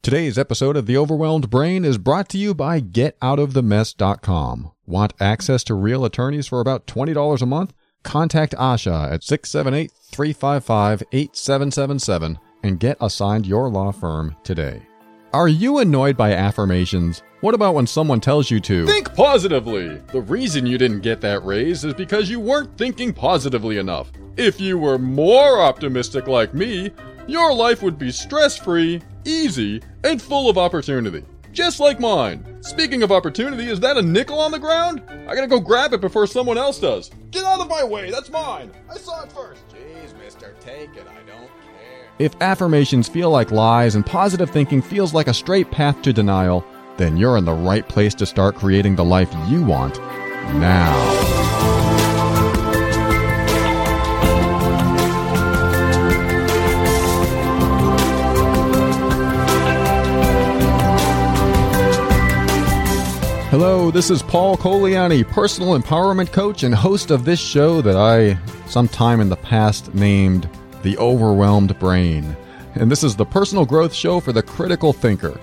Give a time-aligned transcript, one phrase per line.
[0.00, 4.70] Today's episode of The Overwhelmed Brain is brought to you by GetOutOfTheMess.com.
[4.86, 7.74] Want access to real attorneys for about $20 a month?
[8.04, 14.82] Contact Asha at 678 355 8777 and get assigned your law firm today.
[15.32, 17.22] Are you annoyed by affirmations?
[17.40, 20.00] What about when someone tells you to think positively?
[20.12, 24.12] The reason you didn't get that raise is because you weren't thinking positively enough.
[24.36, 26.92] If you were more optimistic like me,
[27.26, 31.24] your life would be stress free, easy, and full of opportunity.
[31.52, 32.62] Just like mine.
[32.62, 35.02] Speaking of opportunity, is that a nickel on the ground?
[35.28, 37.10] I gotta go grab it before someone else does.
[37.30, 38.70] Get out of my way, that's mine.
[38.90, 39.62] I saw it first.
[39.68, 41.06] Jeez, mister, take it.
[41.08, 42.10] I don't care.
[42.18, 46.64] If affirmations feel like lies and positive thinking feels like a straight path to denial,
[46.96, 49.98] then you're in the right place to start creating the life you want
[50.54, 51.87] now.
[63.50, 68.38] Hello, this is Paul Colaianni, personal empowerment coach and host of this show that I,
[68.66, 70.50] sometime in the past, named
[70.82, 72.36] The Overwhelmed Brain.
[72.74, 75.40] And this is the personal growth show for the critical thinker.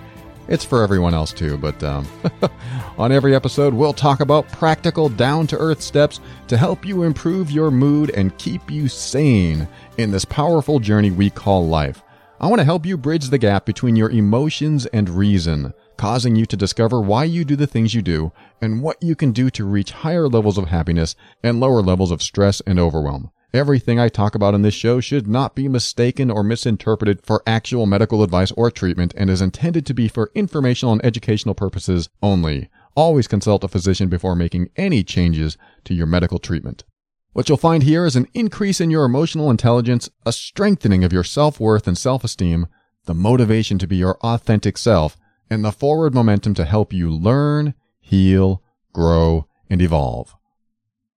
[0.47, 2.07] It's for everyone else too, but um,
[2.99, 7.49] on every episode, we'll talk about practical, down to earth steps to help you improve
[7.49, 9.67] your mood and keep you sane
[9.97, 12.03] in this powerful journey we call life.
[12.39, 16.45] I want to help you bridge the gap between your emotions and reason causing you
[16.45, 18.31] to discover why you do the things you do
[18.61, 22.21] and what you can do to reach higher levels of happiness and lower levels of
[22.21, 23.31] stress and overwhelm.
[23.53, 27.85] Everything I talk about in this show should not be mistaken or misinterpreted for actual
[27.85, 32.69] medical advice or treatment and is intended to be for informational and educational purposes only.
[32.95, 36.83] Always consult a physician before making any changes to your medical treatment.
[37.35, 41.25] What you'll find here is an increase in your emotional intelligence, a strengthening of your
[41.25, 42.67] self worth and self esteem,
[43.07, 45.17] the motivation to be your authentic self,
[45.49, 48.63] and the forward momentum to help you learn, heal,
[48.93, 50.33] grow, and evolve.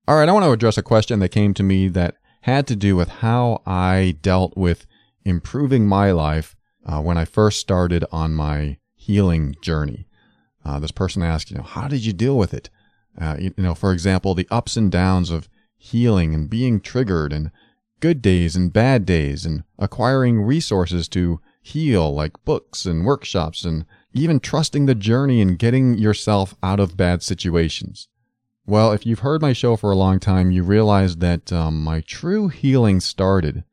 [0.08, 2.74] All right, I want to address a question that came to me that had to
[2.74, 4.86] do with how I dealt with
[5.24, 10.08] improving my life uh, when I first started on my healing journey.
[10.64, 12.70] Uh, this person asked, you know, how did you deal with it?
[13.20, 15.48] Uh, you, you know, for example, the ups and downs of
[15.78, 17.50] healing and being triggered and
[18.00, 23.84] good days and bad days and acquiring resources to heal like books and workshops and
[24.12, 28.08] even trusting the journey and getting yourself out of bad situations.
[28.66, 32.00] Well, if you've heard my show for a long time, you realize that um, my
[32.00, 33.64] true healing started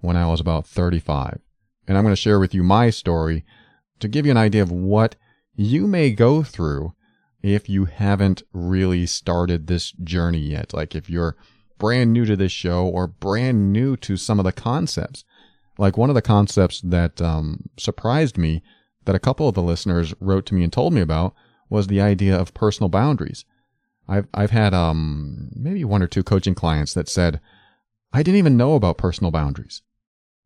[0.00, 1.40] when I was about 35.
[1.86, 3.44] And I'm going to share with you my story
[4.00, 5.16] to give you an idea of what
[5.54, 6.92] you may go through
[7.42, 10.72] if you haven't really started this journey yet.
[10.72, 11.36] Like if you're
[11.82, 15.24] brand new to this show or brand new to some of the concepts.
[15.78, 18.62] Like one of the concepts that um, surprised me
[19.04, 21.34] that a couple of the listeners wrote to me and told me about
[21.68, 23.44] was the idea of personal boundaries.
[24.06, 27.40] I've I've had um maybe one or two coaching clients that said,
[28.12, 29.82] I didn't even know about personal boundaries.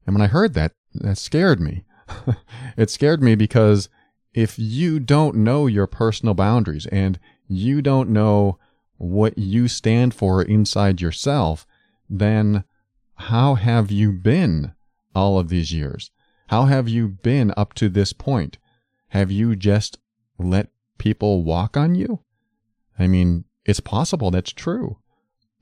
[0.07, 1.85] And when I heard that, that scared me.
[2.79, 3.91] it scared me because
[4.37, 8.59] if you don't know your personal boundaries and you don't know
[8.99, 11.67] what you stand for inside yourself,
[12.09, 12.63] then
[13.15, 14.75] how have you been
[15.15, 16.11] all of these years?
[16.49, 18.59] How have you been up to this point?
[19.09, 19.99] Have you just
[20.39, 20.69] let
[20.99, 22.21] people walk on you?
[22.99, 24.99] I mean, it's possible that's true.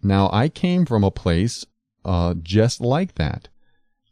[0.03, 1.65] Now, I came from a place
[2.05, 3.49] uh, just like that.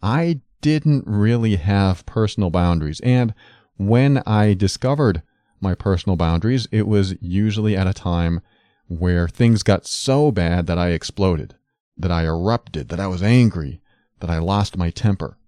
[0.01, 3.01] I didn't really have personal boundaries.
[3.01, 3.35] And
[3.77, 5.23] when I discovered
[5.61, 8.41] my personal boundaries, it was usually at a time
[8.89, 11.55] where things got so bad that I exploded,
[11.97, 13.81] that I erupted, that I was angry,
[14.21, 15.39] that I lost my temper.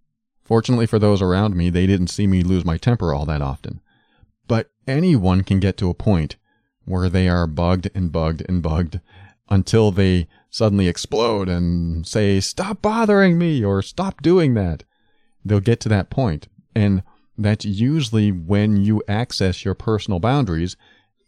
[0.45, 3.81] Fortunately for those around me, they didn't see me lose my temper all that often.
[4.47, 6.37] But anyone can get to a point
[6.85, 9.01] where they are bugged and bugged and bugged
[9.49, 14.85] until they suddenly explode and say, stop bothering me or stop doing that.
[15.45, 16.49] They'll get to that point.
[16.75, 17.03] And
[17.37, 20.77] that's usually when you access your personal boundaries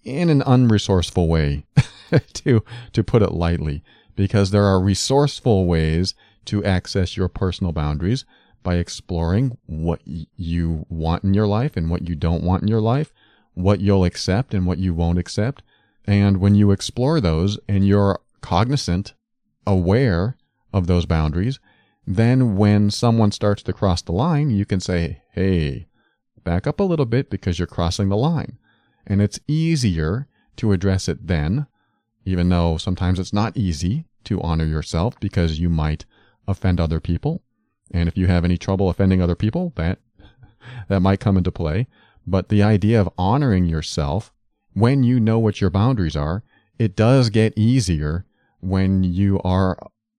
[0.04, 1.64] in an unresourceful way,
[2.32, 2.62] to,
[2.92, 3.82] to put it lightly,
[4.14, 6.14] because there are resourceful ways
[6.44, 8.24] to access your personal boundaries
[8.62, 12.80] by exploring what you want in your life and what you don't want in your
[12.80, 13.12] life,
[13.54, 15.62] what you'll accept and what you won't accept.
[16.06, 19.14] And when you explore those and you're cognizant,
[19.66, 20.36] aware
[20.72, 21.58] of those boundaries,
[22.06, 25.85] then when someone starts to cross the line, you can say, Hey,
[26.46, 28.56] back up a little bit because you're crossing the line.
[29.06, 31.66] And it's easier to address it then,
[32.24, 36.06] even though sometimes it's not easy to honor yourself because you might
[36.48, 37.42] offend other people.
[37.90, 39.98] And if you have any trouble offending other people, that,
[40.88, 41.88] that might come into play.
[42.26, 44.32] But the idea of honoring yourself
[44.72, 46.44] when you know what your boundaries are,
[46.78, 48.24] it does get easier
[48.60, 49.78] when you are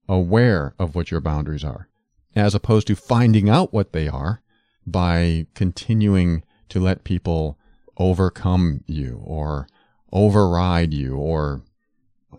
[0.10, 1.88] aware of what your boundaries are,
[2.36, 4.42] as opposed to finding out what they are
[4.88, 7.60] by continuing to let people
[7.98, 9.68] overcome you or
[10.12, 11.62] override you or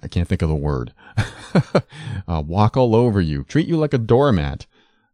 [0.02, 0.92] I can't think of the word.
[2.28, 4.66] uh, walk all over you, treat you like a doormat,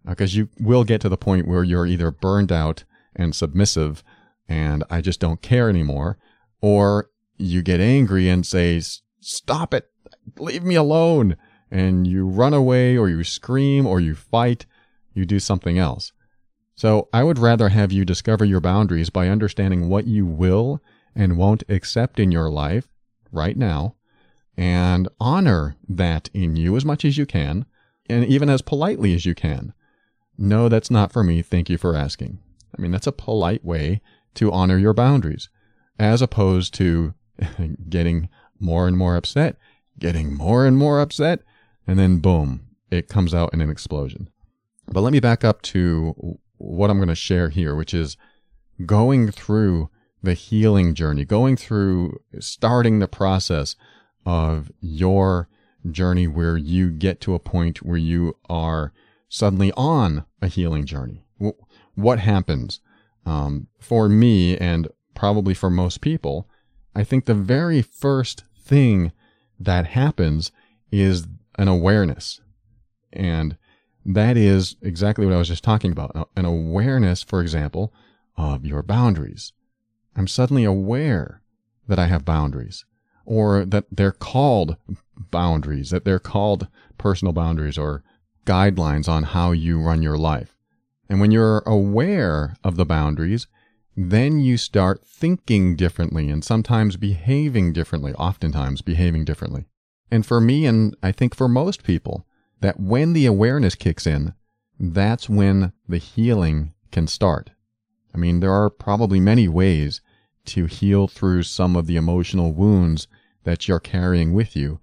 [0.07, 2.85] because uh, you will get to the point where you're either burned out
[3.15, 4.03] and submissive,
[4.49, 6.19] and I just don't care anymore,
[6.61, 8.81] or you get angry and say,
[9.21, 9.91] "Stop it,
[10.39, 11.37] leave me alone,"
[11.71, 14.67] and you run away, or you scream, or you fight,
[15.15, 16.13] you do something else.
[16.75, 20.83] So I would rather have you discover your boundaries by understanding what you will
[21.15, 22.89] and won't accept in your life
[23.31, 23.95] right now
[24.57, 27.67] and honor that in you as much as you can
[28.09, 29.73] and even as politely as you can.
[30.37, 31.43] No, that's not for me.
[31.43, 32.41] Thank you for asking.
[32.77, 34.01] I mean, that's a polite way
[34.35, 35.49] to honor your boundaries
[35.99, 37.15] as opposed to
[37.89, 38.29] getting
[38.59, 39.57] more and more upset,
[39.99, 41.41] getting more and more upset,
[41.87, 44.29] and then boom, it comes out in an explosion.
[44.87, 48.17] But let me back up to what I'm going to share here, which is
[48.85, 49.91] going through
[50.23, 53.77] the healing journey, going through starting the process
[54.25, 55.49] of your
[55.91, 58.93] journey where you get to a point where you are
[59.29, 61.25] suddenly on a healing journey.
[61.95, 62.81] What happens?
[63.27, 66.49] Um, for me, and probably for most people,
[66.95, 69.13] I think the very first thing
[69.59, 70.53] that happens
[70.91, 72.41] is an awareness.
[73.13, 73.57] And
[74.05, 76.31] that is exactly what I was just talking about.
[76.37, 77.93] An awareness, for example,
[78.37, 79.53] of your boundaries.
[80.17, 81.43] I'm suddenly aware
[81.89, 82.85] that I have boundaries
[83.25, 84.77] or that they're called
[85.17, 86.69] boundaries, that they're called
[86.99, 88.03] personal boundaries or
[88.45, 90.57] guidelines on how you run your life.
[91.09, 93.47] And when you're aware of the boundaries,
[93.97, 99.67] then you start thinking differently and sometimes behaving differently, oftentimes behaving differently.
[100.11, 102.27] And for me, and I think for most people,
[102.65, 104.33] that when the awareness kicks in,
[104.81, 107.51] that's when the healing can start.
[108.15, 110.01] I mean, there are probably many ways
[110.47, 113.07] to heal through some of the emotional wounds
[113.43, 114.81] that you're carrying with you,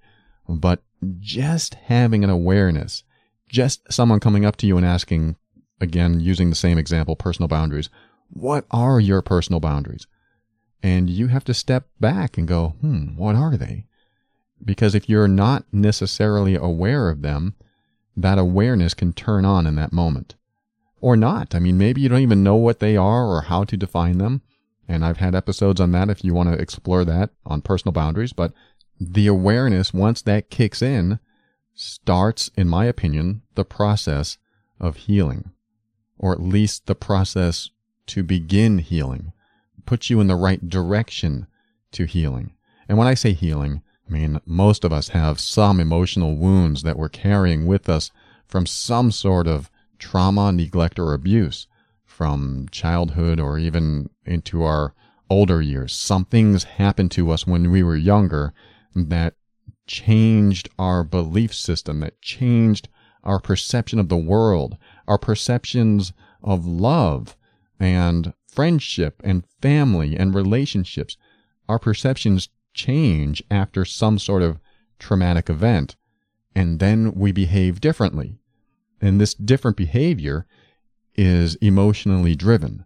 [0.47, 0.83] but
[1.19, 3.03] just having an awareness,
[3.49, 5.35] just someone coming up to you and asking,
[5.79, 7.89] again, using the same example, personal boundaries,
[8.29, 10.05] what are your personal boundaries?
[10.83, 13.87] And you have to step back and go, hmm, what are they?
[14.63, 17.55] Because if you're not necessarily aware of them,
[18.15, 20.35] that awareness can turn on in that moment.
[20.99, 21.55] Or not.
[21.55, 24.41] I mean, maybe you don't even know what they are or how to define them.
[24.87, 28.33] And I've had episodes on that if you want to explore that on personal boundaries.
[28.33, 28.53] But
[28.99, 31.19] the awareness, once that kicks in,
[31.73, 34.37] starts, in my opinion, the process
[34.79, 35.51] of healing,
[36.19, 37.69] or at least the process
[38.07, 39.31] to begin healing,
[39.85, 41.47] puts you in the right direction
[41.93, 42.53] to healing.
[42.87, 46.97] And when I say healing, I mean, most of us have some emotional wounds that
[46.97, 48.11] we're carrying with us
[48.45, 51.65] from some sort of trauma, neglect, or abuse
[52.03, 54.93] from childhood or even into our
[55.29, 55.95] older years.
[55.95, 58.53] Something's happened to us when we were younger
[58.93, 59.35] that
[59.87, 62.89] changed our belief system, that changed
[63.23, 64.77] our perception of the world,
[65.07, 66.11] our perceptions
[66.43, 67.37] of love
[67.79, 71.15] and friendship and family and relationships.
[71.69, 74.59] Our perceptions change after some sort of
[74.99, 75.95] traumatic event,
[76.55, 78.37] and then we behave differently.
[79.01, 80.45] And this different behavior
[81.15, 82.85] is emotionally driven.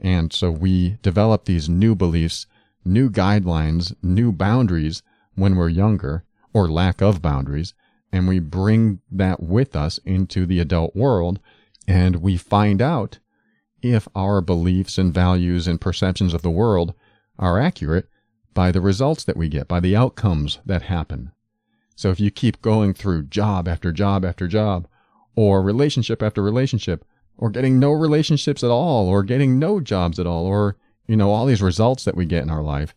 [0.00, 2.46] And so we develop these new beliefs,
[2.84, 5.02] new guidelines, new boundaries
[5.34, 7.74] when we're younger, or lack of boundaries,
[8.12, 11.40] and we bring that with us into the adult world,
[11.88, 13.18] and we find out
[13.80, 16.94] if our beliefs and values and perceptions of the world
[17.38, 18.08] are accurate
[18.54, 21.32] by the results that we get, by the outcomes that happen.
[21.94, 24.86] So if you keep going through job after job after job,
[25.34, 27.04] or relationship after relationship,
[27.38, 31.30] or getting no relationships at all, or getting no jobs at all, or, you know,
[31.30, 32.94] all these results that we get in our life,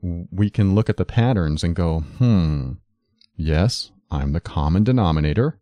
[0.00, 2.72] we can look at the patterns and go, hmm,
[3.36, 5.58] yes, I'm the common denominator,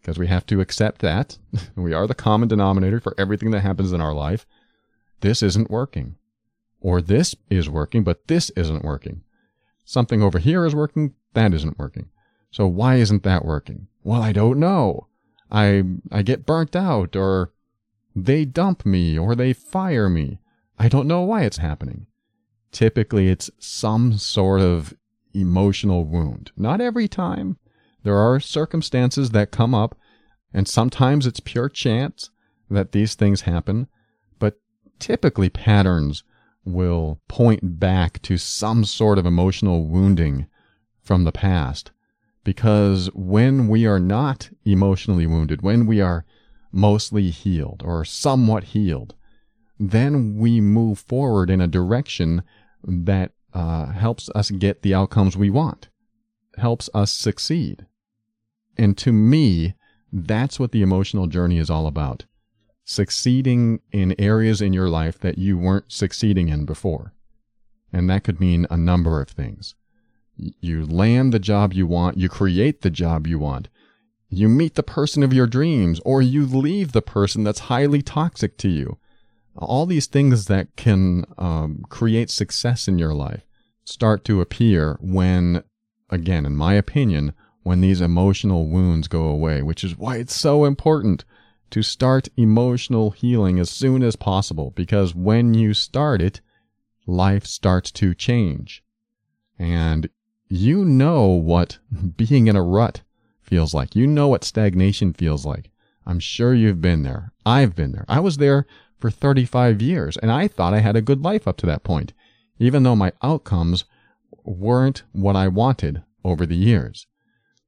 [0.00, 1.38] because we have to accept that.
[1.76, 4.46] we are the common denominator for everything that happens in our life.
[5.20, 6.16] This isn't working.
[6.82, 9.22] Or this is working, but this isn't working.
[9.84, 12.10] Something over here is working, that isn't working.
[12.50, 13.86] So why isn't that working?
[14.02, 15.06] Well, I don't know.
[15.50, 17.52] I I get burnt out or
[18.16, 20.40] they dump me or they fire me.
[20.76, 22.06] I don't know why it's happening.
[22.72, 24.92] Typically it's some sort of
[25.32, 26.50] emotional wound.
[26.56, 27.58] Not every time.
[28.02, 29.96] There are circumstances that come up
[30.52, 32.30] and sometimes it's pure chance
[32.68, 33.86] that these things happen,
[34.40, 34.60] but
[34.98, 36.24] typically patterns
[36.64, 40.46] will point back to some sort of emotional wounding
[41.00, 41.90] from the past.
[42.44, 46.24] Because when we are not emotionally wounded, when we are
[46.72, 49.14] mostly healed or somewhat healed,
[49.78, 52.42] then we move forward in a direction
[52.84, 55.88] that uh, helps us get the outcomes we want,
[56.56, 57.86] helps us succeed.
[58.76, 59.74] And to me,
[60.12, 62.24] that's what the emotional journey is all about
[62.84, 67.12] succeeding in areas in your life that you weren't succeeding in before.
[67.92, 69.74] And that could mean a number of things.
[70.36, 73.68] You land the job you want, you create the job you want,
[74.28, 78.56] you meet the person of your dreams, or you leave the person that's highly toxic
[78.58, 78.98] to you.
[79.54, 83.46] All these things that can um, create success in your life
[83.84, 85.62] start to appear when,
[86.08, 90.64] again, in my opinion, when these emotional wounds go away, which is why it's so
[90.64, 91.26] important
[91.72, 96.40] to start emotional healing as soon as possible because when you start it,
[97.06, 98.84] life starts to change.
[99.58, 100.08] And
[100.48, 101.78] you know what
[102.16, 103.02] being in a rut
[103.40, 103.96] feels like.
[103.96, 105.70] You know what stagnation feels like.
[106.04, 107.32] I'm sure you've been there.
[107.46, 108.04] I've been there.
[108.08, 108.66] I was there
[108.98, 112.12] for 35 years and I thought I had a good life up to that point,
[112.58, 113.84] even though my outcomes
[114.44, 117.06] weren't what I wanted over the years.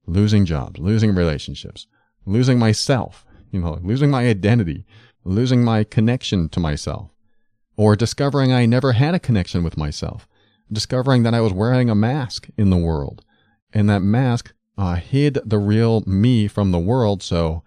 [0.06, 1.86] Losing jobs, losing relationships,
[2.26, 3.23] losing myself,
[3.54, 4.84] you know, losing my identity,
[5.22, 7.10] losing my connection to myself,
[7.76, 10.28] or discovering I never had a connection with myself,
[10.70, 13.24] discovering that I was wearing a mask in the world,
[13.72, 17.62] and that mask uh, hid the real me from the world so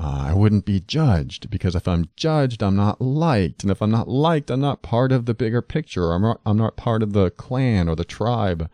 [0.00, 1.50] uh, I wouldn't be judged.
[1.50, 5.12] Because if I'm judged, I'm not liked, and if I'm not liked, I'm not part
[5.12, 6.12] of the bigger picture.
[6.12, 8.68] I'm not, I'm not part of the clan or the tribe,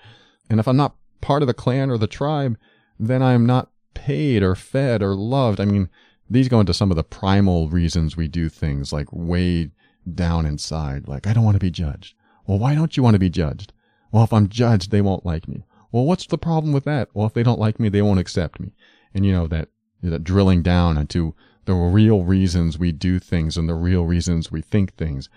[0.49, 2.57] and if I'm not part of the clan or the tribe,
[2.99, 5.61] then I'm not paid or fed or loved.
[5.61, 5.91] I mean,
[6.29, 9.71] these go into some of the primal reasons we do things like way
[10.13, 11.09] down inside.
[11.09, 12.15] Like, I don't want to be judged.
[12.47, 13.73] Well, why don't you want to be judged?
[14.13, 15.65] Well, if I'm judged, they won't like me.
[15.93, 17.09] Well, what's the problem with that?
[17.15, 18.73] Well, if they don't like me, they won't accept me.
[19.15, 19.69] And you know, that,
[20.03, 24.61] that drilling down into the real reasons we do things and the real reasons we
[24.61, 25.29] think things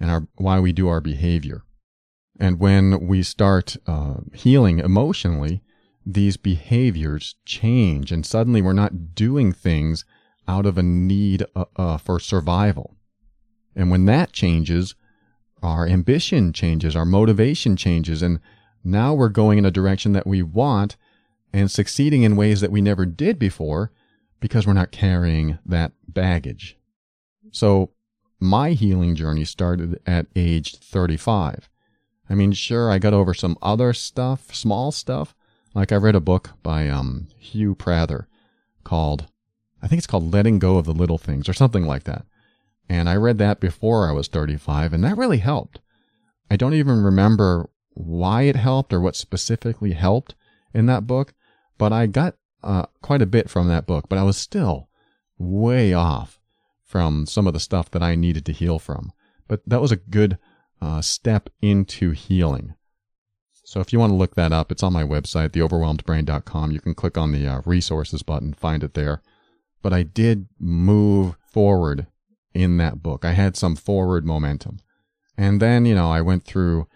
[0.00, 1.62] and our, why we do our behavior.
[2.38, 5.62] And when we start uh, healing emotionally,
[6.04, 10.04] these behaviors change and suddenly we're not doing things
[10.48, 12.96] out of a need uh, uh, for survival.
[13.74, 14.94] And when that changes,
[15.62, 18.40] our ambition changes, our motivation changes, and
[18.84, 20.96] now we're going in a direction that we want
[21.52, 23.90] and succeeding in ways that we never did before
[24.40, 26.76] because we're not carrying that baggage.
[27.50, 27.90] So
[28.38, 31.68] my healing journey started at age 35.
[32.28, 35.34] I mean, sure, I got over some other stuff, small stuff.
[35.74, 38.28] Like I read a book by um, Hugh Prather
[38.84, 39.26] called
[39.86, 42.26] I think it's called Letting Go of the Little Things or something like that.
[42.88, 45.78] And I read that before I was 35, and that really helped.
[46.50, 50.34] I don't even remember why it helped or what specifically helped
[50.74, 51.34] in that book,
[51.78, 54.88] but I got uh, quite a bit from that book, but I was still
[55.38, 56.40] way off
[56.82, 59.12] from some of the stuff that I needed to heal from.
[59.46, 60.36] But that was a good
[60.82, 62.74] uh, step into healing.
[63.52, 66.72] So if you want to look that up, it's on my website, theoverwhelmedbrain.com.
[66.72, 69.22] You can click on the uh, resources button, find it there
[69.82, 72.06] but I did move forward
[72.54, 73.24] in that book.
[73.24, 74.78] I had some forward momentum.
[75.36, 76.86] And then, you know, I went through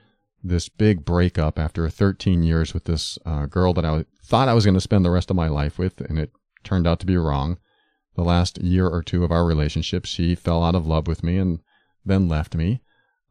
[0.42, 4.64] this big breakup after 13 years with this uh, girl that I thought I was
[4.64, 6.32] going to spend the rest of my life with, and it
[6.64, 7.58] turned out to be wrong.
[8.16, 11.36] The last year or two of our relationship, she fell out of love with me
[11.36, 11.60] and
[12.04, 12.80] then left me.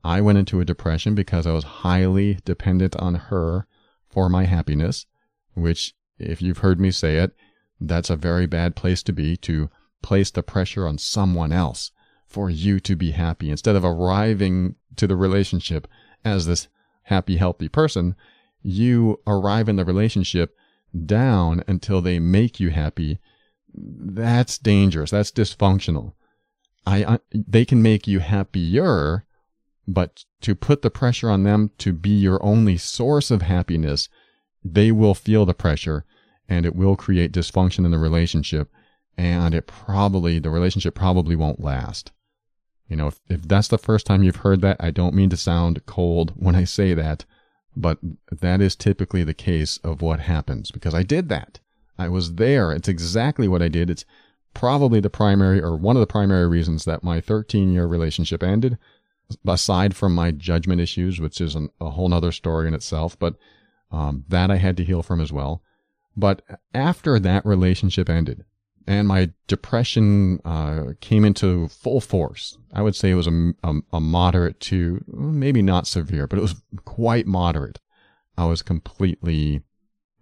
[0.03, 3.67] I went into a depression because I was highly dependent on her
[4.07, 5.05] for my happiness,
[5.53, 7.35] which, if you've heard me say it,
[7.79, 9.69] that's a very bad place to be to
[10.01, 11.91] place the pressure on someone else
[12.25, 15.87] for you to be happy instead of arriving to the relationship
[16.23, 16.67] as this
[17.03, 18.15] happy, healthy person.
[18.61, 20.55] You arrive in the relationship
[21.05, 23.19] down until they make you happy,
[23.73, 25.11] that's dangerous.
[25.11, 26.13] That's dysfunctional.
[26.85, 29.25] I, I they can make you happier,
[29.87, 34.09] but to put the pressure on them to be your only source of happiness,
[34.63, 36.05] they will feel the pressure
[36.49, 38.69] and it will create dysfunction in the relationship
[39.17, 42.11] and it probably the relationship probably won't last.
[42.87, 45.37] You know, if, if that's the first time you've heard that, I don't mean to
[45.37, 47.25] sound cold when I say that,
[47.75, 47.99] but
[48.31, 51.59] that is typically the case of what happens because I did that.
[51.97, 52.71] I was there.
[52.71, 53.89] It's exactly what I did.
[53.89, 54.05] It's
[54.53, 58.77] probably the primary or one of the primary reasons that my 13 year relationship ended,
[59.45, 63.35] aside from my judgment issues, which is an, a whole nother story in itself, but
[63.91, 65.61] um, that I had to heal from as well.
[66.15, 66.41] But
[66.73, 68.45] after that relationship ended,
[68.89, 72.57] and my depression uh, came into full force.
[72.73, 76.41] I would say it was a, a, a, moderate to maybe not severe, but it
[76.41, 77.79] was quite moderate.
[78.35, 79.61] I was completely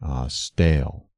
[0.01, 1.09] uh, stale,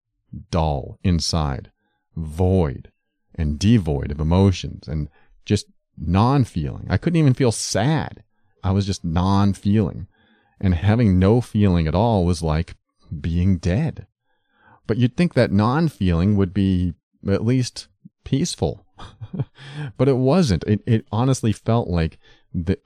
[0.51, 1.71] dull inside,
[2.15, 2.91] void,
[3.33, 5.09] and devoid of emotions, and
[5.43, 5.65] just
[5.97, 6.85] non feeling.
[6.88, 8.23] I couldn't even feel sad.
[8.63, 10.07] I was just non feeling.
[10.61, 12.75] And having no feeling at all was like
[13.21, 14.05] being dead.
[14.89, 16.96] But you'd think that non feeling would be
[17.29, 17.89] at least
[18.24, 18.88] peaceful.
[19.98, 20.63] but it wasn't.
[20.63, 22.17] It, it honestly felt like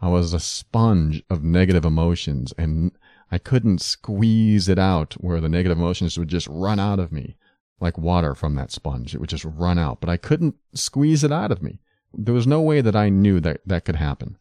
[0.02, 2.92] I was a sponge of negative emotions and
[3.32, 7.38] I couldn't squeeze it out where the negative emotions would just run out of me
[7.80, 9.16] like water from that sponge.
[9.16, 11.80] It would just run out, but I couldn't squeeze it out of me.
[12.14, 14.38] There was no way that I knew that that could happen.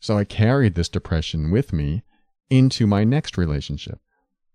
[0.00, 2.04] So I carried this depression with me
[2.48, 4.00] into my next relationship.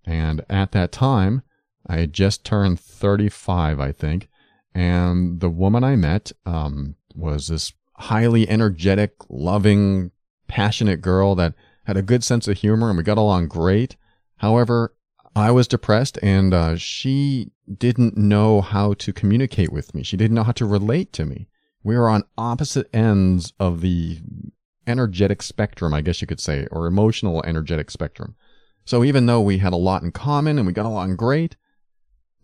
[0.03, 1.43] And at that time,
[1.87, 4.29] I had just turned 35, I think,
[4.73, 10.11] and the woman I met um, was this highly energetic, loving,
[10.47, 11.53] passionate girl that
[11.85, 13.95] had a good sense of humor and we got along great.
[14.37, 14.93] However,
[15.35, 20.03] I was depressed and uh, she didn't know how to communicate with me.
[20.03, 21.47] She didn't know how to relate to me.
[21.83, 24.19] We were on opposite ends of the
[24.87, 28.35] energetic spectrum, I guess you could say, or emotional energetic spectrum.
[28.85, 31.55] So even though we had a lot in common and we got along great,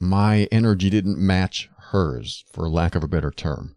[0.01, 3.75] my energy didn't match hers, for lack of a better term.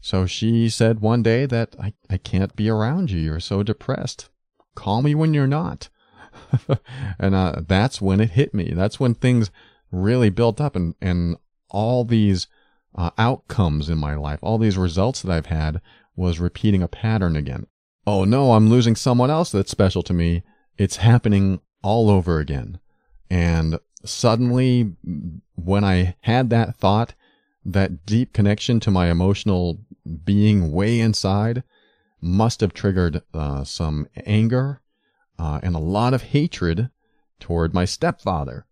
[0.00, 3.20] So she said one day that I, I can't be around you.
[3.20, 4.30] You're so depressed.
[4.74, 5.88] Call me when you're not.
[7.18, 8.72] and uh, that's when it hit me.
[8.74, 9.50] That's when things
[9.90, 11.36] really built up and, and
[11.68, 12.46] all these
[12.94, 15.80] uh, outcomes in my life, all these results that I've had
[16.16, 17.66] was repeating a pattern again.
[18.06, 20.42] Oh no, I'm losing someone else that's special to me.
[20.76, 22.80] It's happening all over again.
[23.30, 24.92] And suddenly,
[25.54, 27.14] when I had that thought,
[27.64, 29.80] that deep connection to my emotional
[30.24, 31.62] being way inside
[32.20, 34.80] must have triggered uh, some anger
[35.38, 36.90] uh, and a lot of hatred
[37.38, 38.66] toward my stepfather.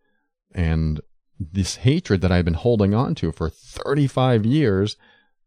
[0.55, 1.01] And
[1.39, 4.97] this hatred that I'd been holding on to for 35 years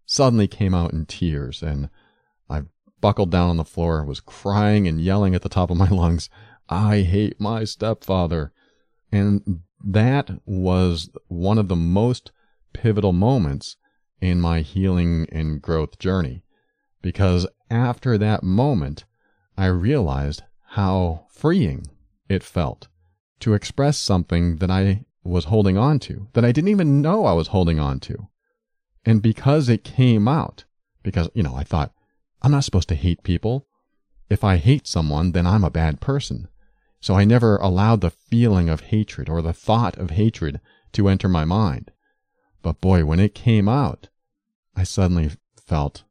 [0.06, 1.62] suddenly came out in tears.
[1.62, 1.90] And
[2.50, 2.64] I
[3.02, 6.30] buckled down on the floor, was crying and yelling at the top of my lungs,
[6.70, 8.54] I hate my stepfather.
[9.12, 12.32] And that was one of the most
[12.74, 13.78] pivotal moments
[14.22, 16.44] in my healing and growth journey.
[17.02, 19.06] Because after that moment,
[19.58, 21.88] I realized how freeing
[22.28, 22.88] it felt
[23.40, 27.34] to express something that I was holding on to, that I didn't even know I
[27.34, 28.28] was holding on to.
[29.06, 30.66] And because it came out,
[31.04, 31.94] because, you know, I thought,
[32.42, 33.68] I'm not supposed to hate people.
[34.30, 36.48] If I hate someone, then I'm a bad person.
[37.02, 40.60] So I never allowed the feeling of hatred or the thought of hatred
[40.94, 41.92] to enter my mind.
[42.62, 44.10] But boy, when it came out,
[44.76, 46.04] I suddenly felt,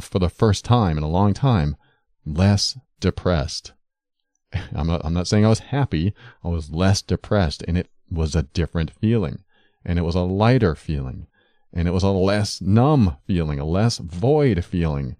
[0.00, 1.76] for the first time in a long time,
[2.24, 3.72] less depressed.
[4.74, 6.14] I'm not, I'm not saying I was happy.
[6.44, 9.42] I was less depressed and it was a different feeling
[9.84, 11.26] and it was a lighter feeling
[11.72, 15.16] and it was a less numb feeling, a less void feeling.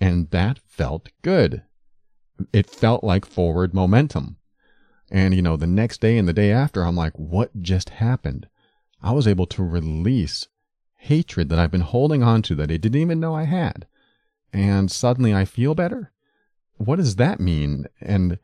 [0.00, 1.62] And that felt good.
[2.52, 4.36] It felt like forward momentum.
[5.10, 8.48] And, you know, the next day and the day after, I'm like, what just happened?
[9.02, 10.48] I was able to release
[10.96, 13.86] hatred that I've been holding on to that I didn't even know I had.
[14.52, 16.12] And suddenly I feel better.
[16.76, 17.86] What does that mean?
[18.00, 18.38] And,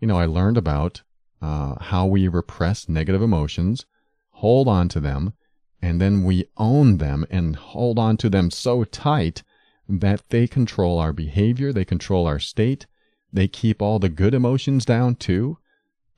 [0.00, 1.02] you know, I learned about
[1.40, 3.86] uh, how we repress negative emotions,
[4.30, 5.32] hold on to them,
[5.80, 9.42] and then we own them and hold on to them so tight
[9.88, 12.86] that they control our behavior, they control our state,
[13.32, 15.58] they keep all the good emotions down too.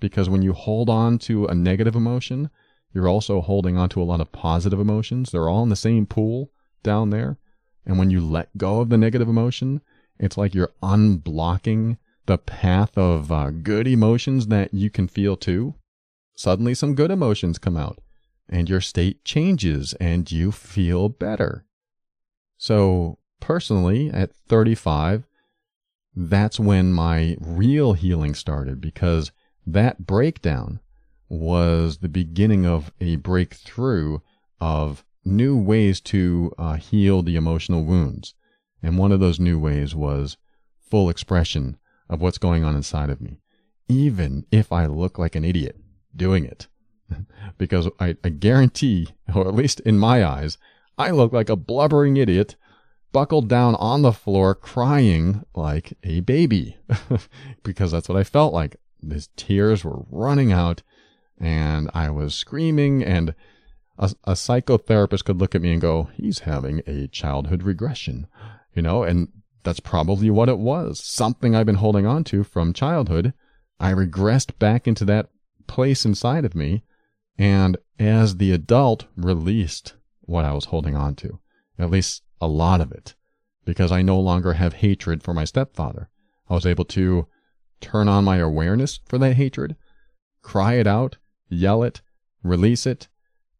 [0.04, 2.50] Because when you hold on to a negative emotion,
[2.92, 5.30] you're also holding on to a lot of positive emotions.
[5.30, 7.38] They're all in the same pool down there.
[7.86, 9.80] And when you let go of the negative emotion,
[10.18, 15.74] it's like you're unblocking the path of uh, good emotions that you can feel too.
[16.36, 17.98] Suddenly, some good emotions come out.
[18.46, 21.64] and your state changes and you feel better.
[22.58, 25.26] So, personally, at 35,
[26.14, 29.32] that's when my real healing started because
[29.66, 30.81] that breakdown
[31.29, 34.18] was the beginning of a breakthrough
[34.61, 38.35] of new ways to uh, heal the emotional wounds.
[38.83, 40.37] And one of those new ways was
[40.79, 43.40] full expression of what's going on inside of me,
[43.88, 45.77] even if I look like an idiot
[46.14, 46.68] doing it.
[47.59, 50.59] because I, I guarantee, or at least in my eyes,
[50.98, 52.57] I look like a blubbering idiot
[53.12, 56.77] buckled down on the floor crying like a baby
[57.62, 58.77] because that's what I felt like.
[59.10, 60.82] His tears were running out
[61.38, 63.34] and I was screaming and
[63.98, 68.26] a, a, psychotherapist could look at me and go, he's having a childhood regression,
[68.74, 69.28] you know, and
[69.62, 71.02] that's probably what it was.
[71.02, 73.32] Something I've been holding on to from childhood.
[73.78, 75.30] I regressed back into that
[75.66, 76.82] place inside of me
[77.38, 81.40] and as the adult released what I was holding on to,
[81.78, 83.14] at least a lot of it,
[83.64, 86.08] because I no longer have hatred for my stepfather.
[86.48, 87.26] I was able to
[87.84, 89.76] turn on my awareness for that hatred,
[90.42, 91.16] cry it out,
[91.48, 92.00] yell it,
[92.42, 93.08] release it,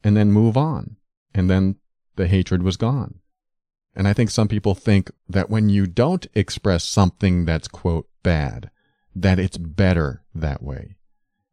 [0.03, 0.97] and then move on.
[1.35, 1.77] And then
[2.17, 3.21] the hatred was gone.
[3.95, 8.71] And I think some people think that when you don't express something that's, quote, bad,
[9.15, 10.97] that it's better that way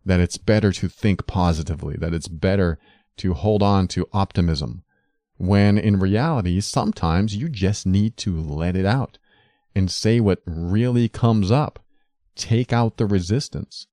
[0.05, 2.79] that it's better to think positively, that it's better
[3.17, 4.83] to hold on to optimism,
[5.37, 9.17] when in reality, sometimes you just need to let it out
[9.75, 11.80] and say what really comes up.
[12.35, 13.87] Take out the resistance.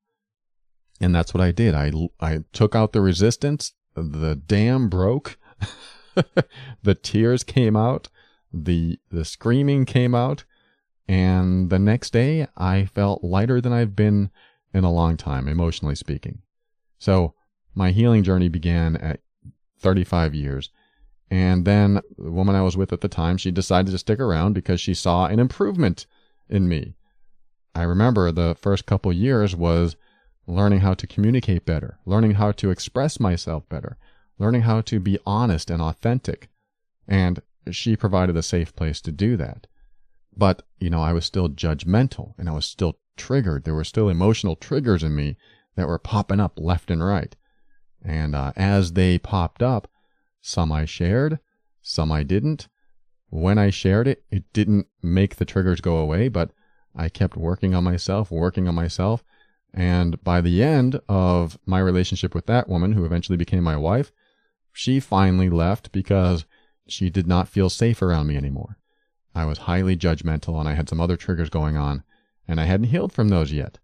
[1.01, 1.73] And that's what I did.
[1.73, 3.73] I, I took out the resistance.
[3.95, 5.37] The dam broke.
[6.83, 8.09] the tears came out.
[8.51, 10.43] The, the screaming came out.
[11.07, 14.29] And the next day I felt lighter than I've been
[14.73, 16.43] in a long time, emotionally speaking.
[16.99, 17.33] So
[17.73, 19.21] my healing journey began at
[19.79, 20.69] 35 years.
[21.31, 24.53] And then the woman I was with at the time, she decided to stick around
[24.53, 26.05] because she saw an improvement
[26.49, 26.95] in me.
[27.75, 29.95] I remember the first couple years was
[30.47, 33.97] learning how to communicate better, learning how to express myself better,
[34.37, 36.49] learning how to be honest and authentic.
[37.07, 39.67] And she provided a safe place to do that.
[40.35, 43.65] But, you know, I was still judgmental and I was still triggered.
[43.65, 45.37] There were still emotional triggers in me
[45.75, 47.35] that were popping up left and right.
[48.03, 49.89] And uh, as they popped up,
[50.41, 51.39] some I shared,
[51.81, 52.67] some I didn't.
[53.29, 56.51] When I shared it, it didn't make the triggers go away, but
[56.99, 59.23] I kept working on myself, working on myself.
[59.73, 64.11] And by the end of my relationship with that woman, who eventually became my wife,
[64.73, 66.45] she finally left because
[66.87, 68.77] she did not feel safe around me anymore.
[69.33, 72.03] I was highly judgmental and I had some other triggers going on
[72.47, 73.77] and I hadn't healed from those yet.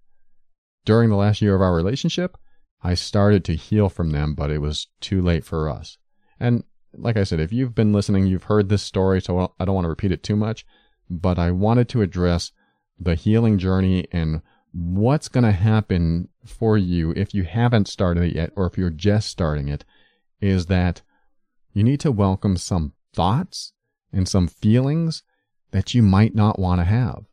[0.84, 2.38] During the last year of our relationship,
[2.84, 5.97] I started to heal from them, but it was too late for us.
[6.38, 9.75] And like I said, if you've been listening, you've heard this story, so I don't
[9.75, 10.65] want to repeat it too much,
[11.10, 12.51] but I wanted to address
[12.99, 18.36] the healing journey and what's going to happen for you if you haven't started it
[18.36, 19.86] yet or if you're just starting it
[20.41, 21.01] is that
[21.73, 23.73] you need to welcome some thoughts
[24.12, 25.23] and some feelings
[25.71, 27.25] that you might not want to have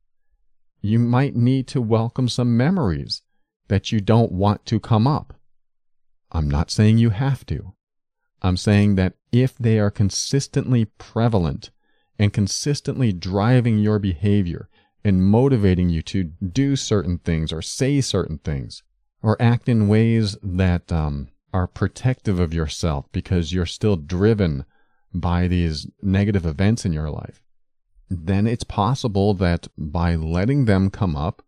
[0.82, 3.22] you might need to welcome some memories
[3.68, 5.32] that you don't want to come up.
[6.32, 7.74] I'm not saying you have to.
[8.42, 11.70] I'm saying that if they are consistently prevalent
[12.18, 14.68] and consistently driving your behavior
[15.04, 18.82] and motivating you to do certain things or say certain things
[19.22, 24.64] or act in ways that um, are protective of yourself because you're still driven
[25.14, 27.42] by these negative events in your life,
[28.08, 31.42] then it's possible that by letting them come up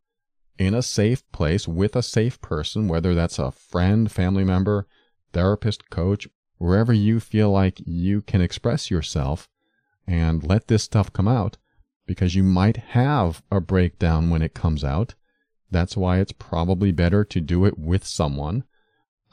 [0.58, 4.86] in a safe place with a safe person, whether that's a friend, family member,
[5.32, 9.48] therapist, coach, wherever you feel like you can express yourself
[10.06, 11.56] and let this stuff come out,
[12.06, 15.14] because you might have a breakdown when it comes out.
[15.70, 18.64] That's why it's probably better to do it with someone.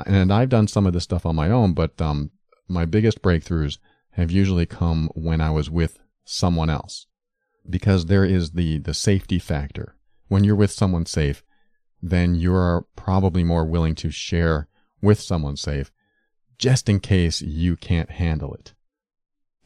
[0.06, 2.32] And I've done some of this stuff on my own, but um,
[2.68, 3.78] my biggest breakthroughs
[4.12, 7.08] have usually come when I was with someone else
[7.70, 9.96] because there is the, the safety factor.
[10.28, 11.44] When you're with someone safe,
[12.02, 14.68] then you're probably more willing to share
[15.02, 15.92] with someone safe
[16.58, 18.74] just in case you can't handle it.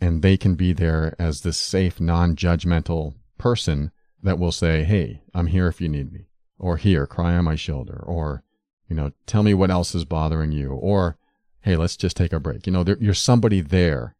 [0.01, 5.21] And they can be there as this safe, non judgmental person that will say, Hey,
[5.33, 6.27] I'm here if you need me.
[6.57, 8.03] Or here, cry on my shoulder.
[8.05, 8.43] Or,
[8.89, 10.71] you know, tell me what else is bothering you.
[10.71, 11.17] Or,
[11.61, 12.67] Hey, let's just take a break.
[12.67, 14.15] You know, there, you're somebody there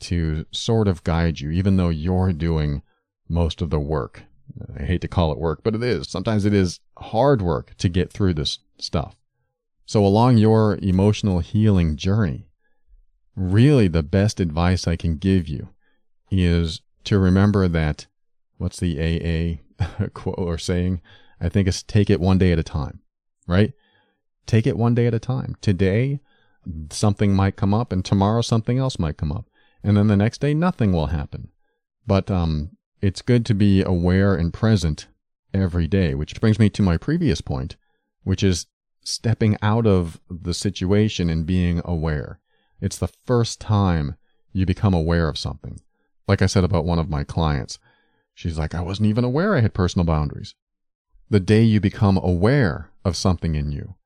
[0.00, 2.82] to sort of guide you, even though you're doing
[3.28, 4.24] most of the work.
[4.78, 6.08] I hate to call it work, but it is.
[6.08, 9.16] Sometimes it is hard work to get through this stuff.
[9.86, 12.48] So along your emotional healing journey,
[13.36, 15.68] really the best advice I can give you
[16.30, 18.06] is to remember that
[18.58, 18.98] what's the
[19.80, 21.00] AA quote or saying?
[21.40, 23.00] I think it's take it one day at a time,
[23.46, 23.72] right?
[24.46, 25.56] Take it one day at a time.
[25.60, 26.20] Today,
[26.90, 29.46] something might come up, and tomorrow something else might come up,
[29.82, 31.48] and then the next day nothing will happen.
[32.06, 35.08] But um, it's good to be aware and present
[35.52, 37.76] every day, which brings me to my previous point,
[38.22, 38.66] which is
[39.02, 42.40] stepping out of the situation and being aware.
[42.80, 44.16] It's the first time
[44.52, 45.80] you become aware of something.
[46.26, 47.78] Like I said about one of my clients,
[48.34, 50.54] she's like, I wasn't even aware I had personal boundaries.
[51.30, 53.96] The day you become aware of something in you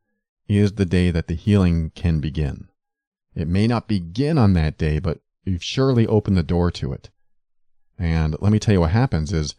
[0.48, 2.68] is the day that the healing can begin.
[3.34, 7.10] It may not begin on that day, but you've surely opened the door to it.
[7.98, 9.54] And let me tell you what happens is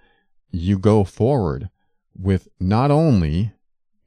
[0.52, 1.70] you go forward
[2.18, 3.54] with not only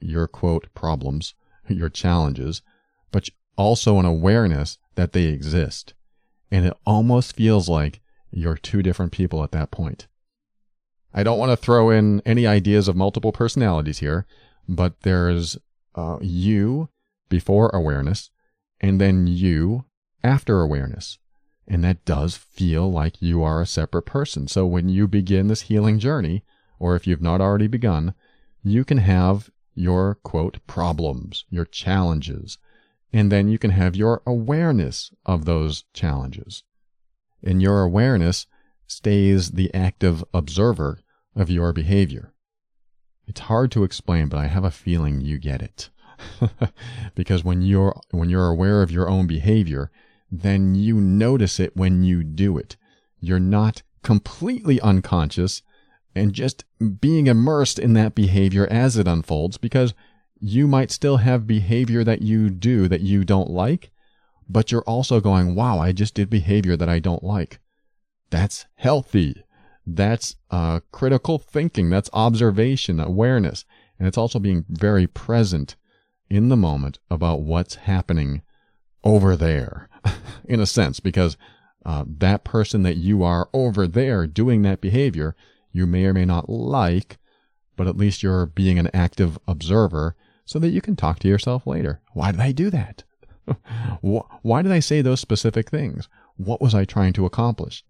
[0.01, 1.35] your quote problems,
[1.69, 2.63] your challenges,
[3.11, 5.95] but also an awareness that they exist.
[6.51, 8.01] And it almost feels like
[8.31, 10.07] you're two different people at that point.
[11.15, 14.27] I don't want to throw in any ideas of multiple personalities here,
[14.69, 15.59] but there's
[15.95, 16.89] uh, you
[17.29, 18.31] before awareness
[18.81, 19.85] and then you
[20.25, 21.19] after awareness.
[21.69, 24.49] And that does feel like you are a separate person.
[24.49, 26.45] So when you begin this healing journey,
[26.79, 28.15] or if you've not already begun,
[28.65, 32.59] you can have your quote problems, your challenges,
[33.13, 36.65] and then you can have your awareness of those challenges.
[37.43, 38.47] And your awareness
[38.87, 41.01] stays the active observer
[41.35, 42.33] of your behavior.
[43.27, 45.91] It's hard to explain, but I have a feeling you get it.
[47.15, 49.91] because when you're when you're aware of your own behavior,
[50.31, 52.77] then you notice it when you do it.
[53.21, 55.63] You're not completely unconscious
[56.15, 56.65] and just
[57.01, 59.95] being immersed in that behavior as it unfolds because
[60.45, 63.93] you might still have behavior that you do that you don't like,
[64.49, 67.61] but you're also going, wow, I just did behavior that I don't like.
[68.31, 69.45] That's healthy.
[69.87, 71.91] That's uh, critical thinking.
[71.91, 73.65] That's observation, awareness.
[73.99, 75.77] And it's also being very present
[76.29, 78.43] in the moment about what's happening
[79.05, 79.89] over there,
[80.45, 81.37] in a sense, because
[81.87, 85.37] uh, that person that you are over there doing that behavior,
[85.71, 87.19] you may or may not like,
[87.77, 91.67] but at least you're being an active observer so that you can talk to yourself
[91.67, 92.01] later.
[92.13, 93.05] Why did I do that?
[94.01, 96.09] Why did I say those specific things?
[96.37, 97.85] What was I trying to accomplish?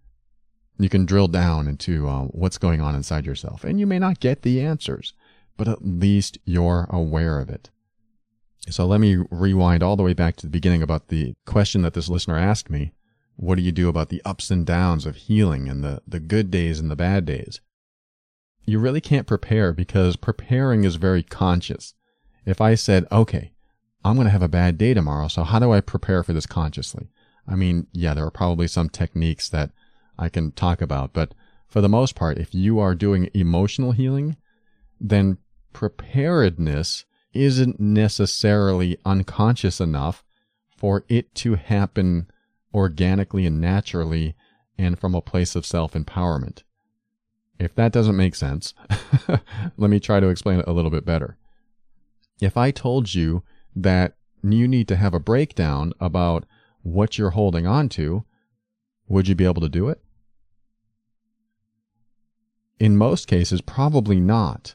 [0.78, 4.20] You can drill down into uh, what's going on inside yourself, and you may not
[4.20, 5.12] get the answers,
[5.56, 7.70] but at least you're aware of it.
[8.70, 11.94] So let me rewind all the way back to the beginning about the question that
[11.94, 12.92] this listener asked me.
[13.36, 16.50] What do you do about the ups and downs of healing and the, the good
[16.50, 17.60] days and the bad days?
[18.64, 21.94] You really can't prepare because preparing is very conscious.
[22.44, 23.52] If I said, okay,
[24.04, 26.46] I'm going to have a bad day tomorrow, so how do I prepare for this
[26.46, 27.08] consciously?
[27.46, 29.70] I mean, yeah, there are probably some techniques that
[30.18, 31.34] I can talk about, but
[31.68, 34.36] for the most part, if you are doing emotional healing,
[35.00, 35.38] then
[35.72, 40.22] preparedness isn't necessarily unconscious enough
[40.76, 42.30] for it to happen
[42.74, 44.34] organically and naturally
[44.76, 46.62] and from a place of self empowerment.
[47.58, 48.74] If that doesn't make sense,
[49.76, 51.36] let me try to explain it a little bit better.
[52.42, 53.44] If I told you
[53.76, 56.44] that you need to have a breakdown about
[56.82, 58.24] what you're holding on to,
[59.06, 60.02] would you be able to do it?
[62.80, 64.74] In most cases, probably not.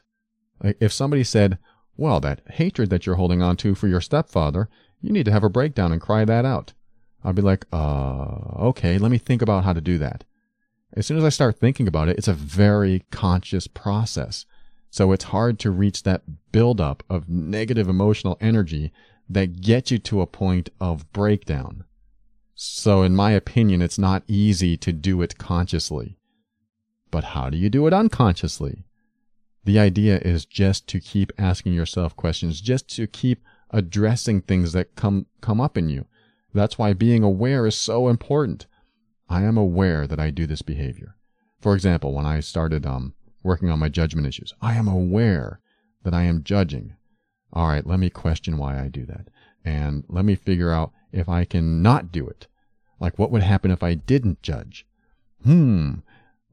[0.62, 1.58] If somebody said,
[1.96, 4.70] well, that hatred that you're holding on to for your stepfather,
[5.02, 6.72] you need to have a breakdown and cry that out.
[7.22, 8.38] I'd be like, uh,
[8.70, 10.24] okay, let me think about how to do that.
[10.94, 14.46] As soon as I start thinking about it, it's a very conscious process.
[14.90, 16.22] So it's hard to reach that
[16.52, 18.92] buildup of negative emotional energy
[19.28, 21.84] that gets you to a point of breakdown.
[22.54, 26.16] So in my opinion, it's not easy to do it consciously.
[27.10, 28.84] But how do you do it unconsciously?
[29.64, 34.94] The idea is just to keep asking yourself questions, just to keep addressing things that
[34.94, 36.06] come, come up in you.
[36.54, 38.66] That's why being aware is so important.
[39.28, 41.16] I am aware that I do this behavior.
[41.60, 43.14] For example, when I started um,
[43.48, 45.60] working on my judgment issues, I am aware
[46.04, 46.94] that I am judging.
[47.52, 49.28] All right, let me question why I do that.
[49.64, 52.46] And let me figure out if I can not do it.
[53.00, 54.86] Like, what would happen if I didn't judge?
[55.42, 55.94] Hmm.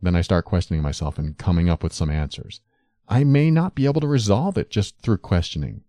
[0.01, 2.61] Then I start questioning myself and coming up with some answers.
[3.07, 5.83] I may not be able to resolve it just through questioning,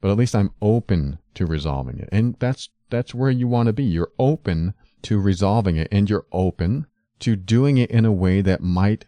[0.00, 2.08] but at least I'm open to resolving it.
[2.10, 3.84] And that's, that's where you want to be.
[3.84, 6.86] You're open to resolving it and you're open
[7.20, 9.04] to doing it in a way that might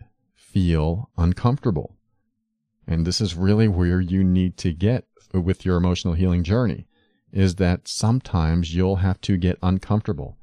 [0.53, 1.97] feel uncomfortable.
[2.87, 6.87] And this is really where you need to get with your emotional healing journey
[7.33, 10.37] is that sometimes you'll have to get uncomfortable.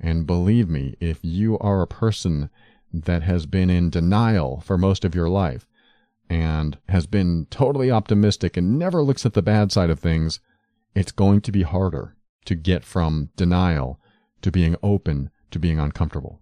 [0.00, 2.48] And believe me, if you are a person
[2.92, 5.66] that has been in denial for most of your life
[6.30, 10.40] and has been totally optimistic and never looks at the bad side of things,
[10.94, 14.00] it's going to be harder to get from denial
[14.40, 16.40] to being open to being uncomfortable.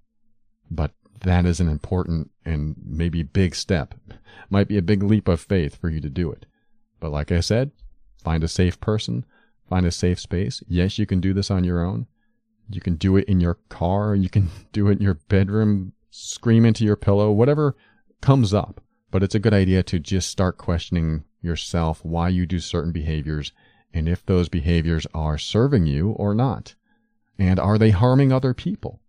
[0.71, 3.95] But that is an important and maybe big step.
[4.51, 6.47] Might be a big leap of faith for you to do it.
[7.01, 7.71] But like I said,
[8.23, 9.25] find a safe person,
[9.69, 10.63] find a safe space.
[10.69, 12.07] Yes, you can do this on your own.
[12.71, 14.15] You can do it in your car.
[14.15, 17.77] You can do it in your bedroom, scream into your pillow, whatever
[18.21, 18.81] comes up.
[19.11, 23.53] But it's a good idea to just start questioning yourself why you do certain behaviors
[23.93, 26.75] and if those behaviors are serving you or not.
[27.39, 29.02] And are they harming other people?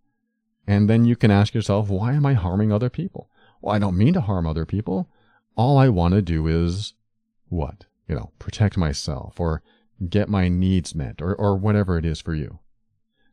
[0.66, 3.30] And then you can ask yourself, why am I harming other people?
[3.60, 5.08] Well, I don't mean to harm other people.
[5.56, 6.94] All I want to do is
[7.48, 7.84] what?
[8.08, 9.62] You know, protect myself or
[10.08, 12.58] get my needs met or, or whatever it is for you.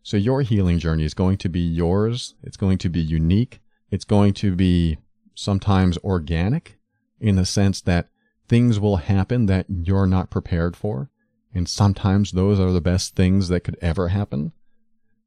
[0.03, 2.35] So your healing journey is going to be yours.
[2.43, 3.59] It's going to be unique.
[3.91, 4.97] It's going to be
[5.35, 6.79] sometimes organic
[7.19, 8.09] in the sense that
[8.47, 11.09] things will happen that you're not prepared for.
[11.53, 14.53] And sometimes those are the best things that could ever happen.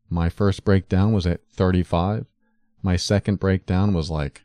[0.09, 2.27] My first breakdown was at 35.
[2.83, 4.43] My second breakdown was like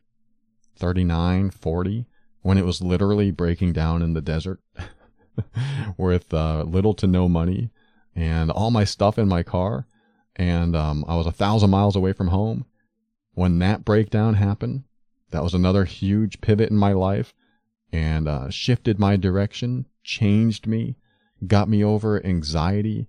[0.78, 2.06] 39, 40,
[2.42, 4.62] when it was literally breaking down in the desert
[5.98, 7.70] with uh, little to no money
[8.16, 9.86] and all my stuff in my car.
[10.36, 12.66] And um, I was a thousand miles away from home.
[13.34, 14.84] When that breakdown happened,
[15.32, 17.34] that was another huge pivot in my life
[17.92, 20.96] and uh, shifted my direction, changed me,
[21.46, 23.08] got me over anxiety,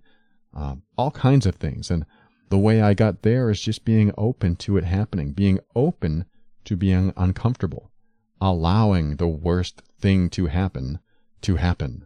[0.55, 1.89] uh, all kinds of things.
[1.89, 2.05] And
[2.51, 6.25] the way I got there is just being open to it happening, being open
[6.65, 7.91] to being uncomfortable,
[8.41, 10.99] allowing the worst thing to happen
[11.43, 12.05] to happen,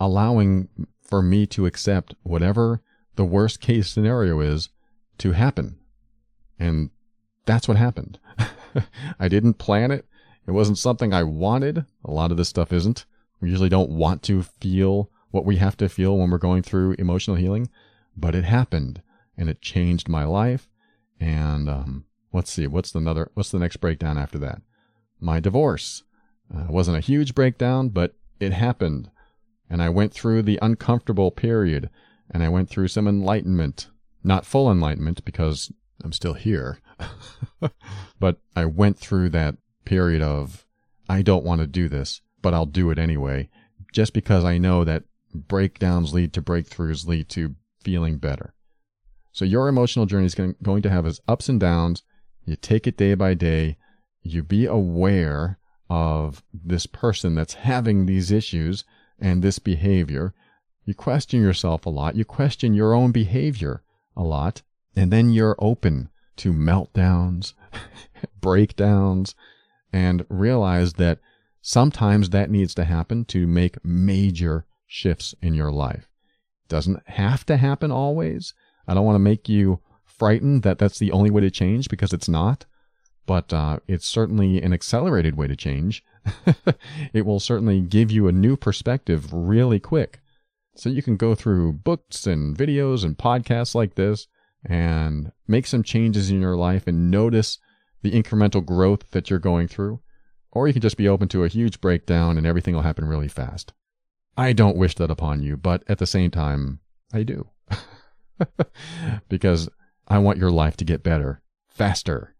[0.00, 0.68] allowing
[1.00, 2.82] for me to accept whatever
[3.14, 4.68] the worst case scenario is
[5.18, 5.78] to happen.
[6.58, 6.90] And
[7.46, 8.18] that's what happened.
[9.20, 10.06] I didn't plan it.
[10.44, 11.86] It wasn't something I wanted.
[12.04, 13.06] A lot of this stuff isn't.
[13.40, 16.96] We usually don't want to feel what we have to feel when we're going through
[16.98, 17.70] emotional healing,
[18.16, 19.02] but it happened
[19.36, 20.68] and it changed my life.
[21.20, 23.30] And um, let's see, what's the another?
[23.34, 24.62] What's the next breakdown after that?
[25.20, 26.02] My divorce.
[26.54, 29.10] Uh, wasn't a huge breakdown, but it happened,
[29.70, 31.88] and I went through the uncomfortable period,
[32.30, 33.88] and I went through some enlightenment.
[34.22, 35.72] Not full enlightenment because
[36.04, 36.78] I'm still here,
[38.20, 40.66] but I went through that period of
[41.08, 43.48] I don't want to do this, but I'll do it anyway,
[43.92, 48.54] just because I know that breakdowns lead to breakthroughs, lead to feeling better.
[49.32, 52.02] So your emotional journey is going to have its ups and downs.
[52.44, 53.78] You take it day by day.
[54.22, 58.84] You be aware of this person that's having these issues
[59.18, 60.34] and this behavior.
[60.84, 62.16] You question yourself a lot.
[62.16, 63.82] You question your own behavior
[64.16, 64.62] a lot.
[64.94, 67.54] And then you're open to meltdowns,
[68.40, 69.34] breakdowns,
[69.92, 71.18] and realize that
[71.60, 76.08] sometimes that needs to happen to make major shifts in your life.
[76.68, 78.54] Doesn't have to happen always.
[78.86, 82.12] I don't want to make you frightened that that's the only way to change because
[82.12, 82.64] it's not.
[83.26, 86.04] But uh, it's certainly an accelerated way to change.
[87.12, 90.20] it will certainly give you a new perspective really quick.
[90.74, 94.26] So you can go through books and videos and podcasts like this
[94.64, 97.58] and make some changes in your life and notice
[98.02, 100.00] the incremental growth that you're going through.
[100.50, 103.28] Or you can just be open to a huge breakdown and everything will happen really
[103.28, 103.72] fast.
[104.36, 106.80] I don't wish that upon you, but at the same time,
[107.12, 107.48] I do.
[109.28, 109.68] because
[110.08, 112.34] I want your life to get better, faster.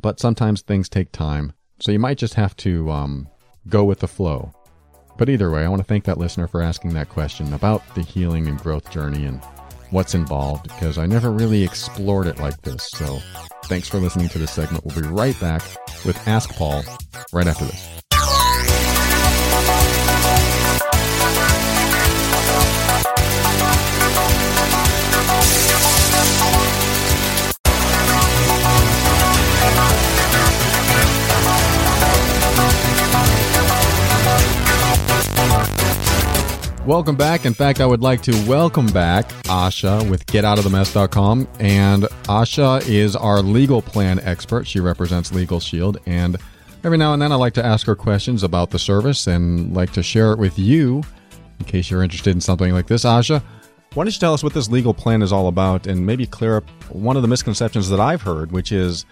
[0.00, 3.28] But sometimes things take time, so you might just have to um,
[3.68, 4.52] go with the flow.
[5.16, 8.02] But either way, I want to thank that listener for asking that question about the
[8.02, 9.42] healing and growth journey and
[9.90, 12.88] what's involved because I never really explored it like this.
[12.90, 13.18] So
[13.64, 14.84] thanks for listening to this segment.
[14.84, 15.62] We'll be right back
[16.04, 16.84] with Ask Paul
[17.32, 18.00] right after this.
[36.88, 37.44] Welcome back.
[37.44, 41.46] In fact, I would like to welcome back Asha with GetOutOfTheMess.com.
[41.60, 44.66] And Asha is our legal plan expert.
[44.66, 45.98] She represents Legal Shield.
[46.06, 46.38] And
[46.84, 49.92] every now and then I like to ask her questions about the service and like
[49.92, 51.02] to share it with you
[51.58, 53.04] in case you're interested in something like this.
[53.04, 53.42] Asha,
[53.92, 56.56] why don't you tell us what this legal plan is all about and maybe clear
[56.56, 59.04] up one of the misconceptions that I've heard, which is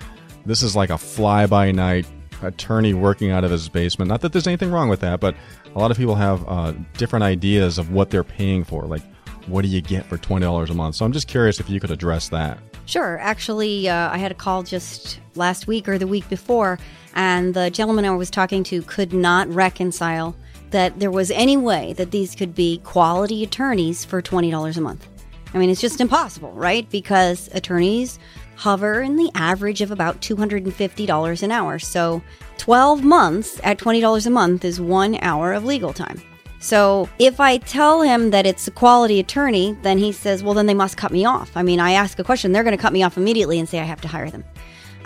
[0.47, 2.07] this is like a fly by night
[2.43, 4.09] attorney working out of his basement.
[4.09, 5.37] Not that there's anything wrong with that, but
[5.77, 8.85] a lot of people have uh, different ideas of what they're paying for.
[8.85, 9.03] Like,
[9.47, 10.97] what do you get for $20 a month?
[10.97, 12.59] So I'm just curious if you could address that.
[12.87, 13.19] Sure.
[13.19, 16.79] Actually, uh, I had a call just last week or the week before,
[17.15, 20.35] and the gentleman I was talking to could not reconcile
[20.71, 25.07] that there was any way that these could be quality attorneys for $20 a month.
[25.53, 26.89] I mean, it's just impossible, right?
[26.91, 28.19] Because attorneys
[28.57, 31.79] hover in the average of about $250 an hour.
[31.79, 32.23] So
[32.59, 36.21] 12 months at $20 a month is one hour of legal time.
[36.59, 40.67] So if I tell him that it's a quality attorney, then he says, well, then
[40.67, 41.57] they must cut me off.
[41.57, 43.79] I mean, I ask a question, they're going to cut me off immediately and say
[43.79, 44.45] I have to hire them.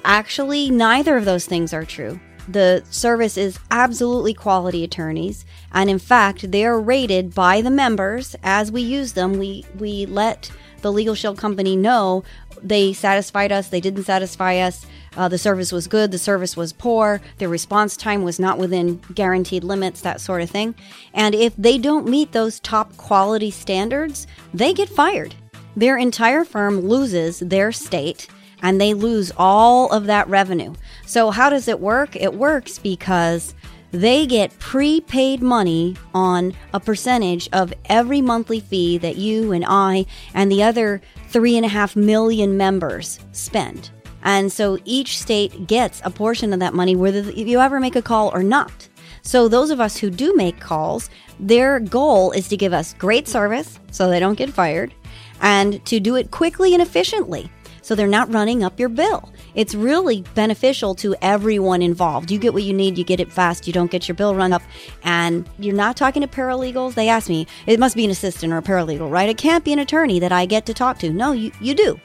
[0.05, 2.19] Actually, neither of those things are true.
[2.49, 8.35] The service is absolutely quality attorneys, and in fact, they are rated by the members
[8.43, 9.39] as we use them.
[9.39, 10.51] We we let
[10.83, 12.25] the Legal Shield company know
[12.63, 14.87] they satisfied us, they didn't satisfy us.
[15.17, 18.97] Uh, the service was good, the service was poor, their response time was not within
[19.15, 20.75] guaranteed limits, that sort of thing.
[21.13, 25.35] And if they don't meet those top quality standards, they get fired.
[25.77, 28.29] Their entire firm loses their state
[28.63, 30.75] and they lose all of that revenue.
[31.07, 32.15] So, how does it work?
[32.15, 33.55] It works because
[33.91, 40.07] they get prepaid money on a percentage of every monthly fee that you and I
[40.35, 43.91] and the other three and a half million members spend.
[44.23, 48.03] And so each state gets a portion of that money, whether you ever make a
[48.03, 48.89] call or not.
[49.23, 53.29] So those of us who do make calls, their goal is to give us great
[53.29, 54.95] service so they don't get fired
[55.41, 57.51] and to do it quickly and efficiently
[57.91, 59.33] so they're not running up your bill.
[59.57, 62.31] It's really beneficial to everyone involved.
[62.31, 64.53] You get what you need, you get it fast, you don't get your bill run
[64.53, 64.63] up,
[65.03, 66.95] and you're not talking to paralegals.
[66.95, 69.29] They ask me, it must be an assistant or a paralegal, right?
[69.29, 71.11] It can't be an attorney that I get to talk to.
[71.11, 71.99] No, you, you do.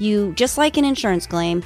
[0.00, 1.62] You, just like an insurance claim,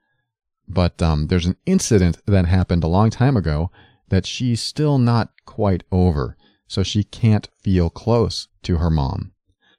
[0.66, 3.70] But um, there's an incident that happened a long time ago
[4.08, 9.32] that she's still not quite over, so she can't feel close to her mom.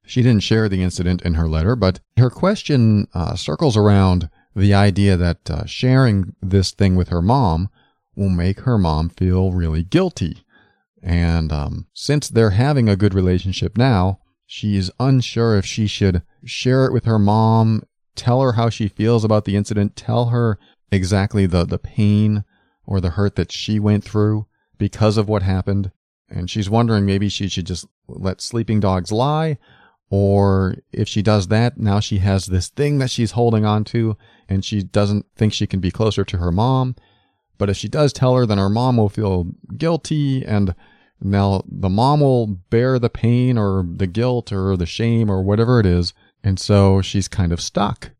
[0.05, 4.73] She didn't share the incident in her letter, but her question uh, circles around the
[4.73, 7.69] idea that uh, sharing this thing with her mom
[8.15, 10.43] will make her mom feel really guilty.
[11.01, 16.85] And um, since they're having a good relationship now, she's unsure if she should share
[16.85, 17.83] it with her mom,
[18.15, 20.57] tell her how she feels about the incident, tell her
[20.91, 22.43] exactly the, the pain
[22.85, 24.45] or the hurt that she went through
[24.77, 25.91] because of what happened.
[26.29, 29.57] And she's wondering maybe she should just let sleeping dogs lie
[30.09, 34.17] or if she does that, now she has this thing that she's holding on to
[34.47, 36.95] and she doesn't think she can be closer to her mom.
[37.57, 39.47] But if she does tell her, then her mom will feel
[39.77, 40.75] guilty and
[41.21, 45.79] now the mom will bear the pain or the guilt or the shame or whatever
[45.79, 46.13] it is.
[46.43, 48.11] And so she's kind of stuck.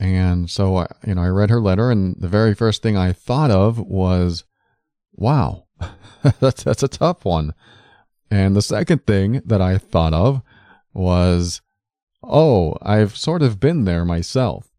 [0.00, 3.50] And so, you know, I read her letter and the very first thing I thought
[3.50, 4.44] of was,
[5.12, 5.66] wow,
[6.40, 7.52] that's, that's a tough one.
[8.30, 10.42] And the second thing that I thought of
[10.94, 11.60] was,
[12.22, 14.70] oh, I've sort of been there myself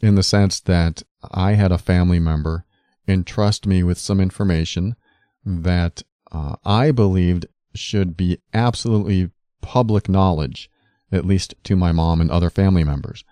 [0.00, 2.64] in the sense that I had a family member
[3.06, 4.96] entrust me with some information
[5.44, 6.02] that
[6.32, 9.30] uh, I believed should be absolutely
[9.60, 10.70] public knowledge,
[11.12, 13.24] at least to my mom and other family members.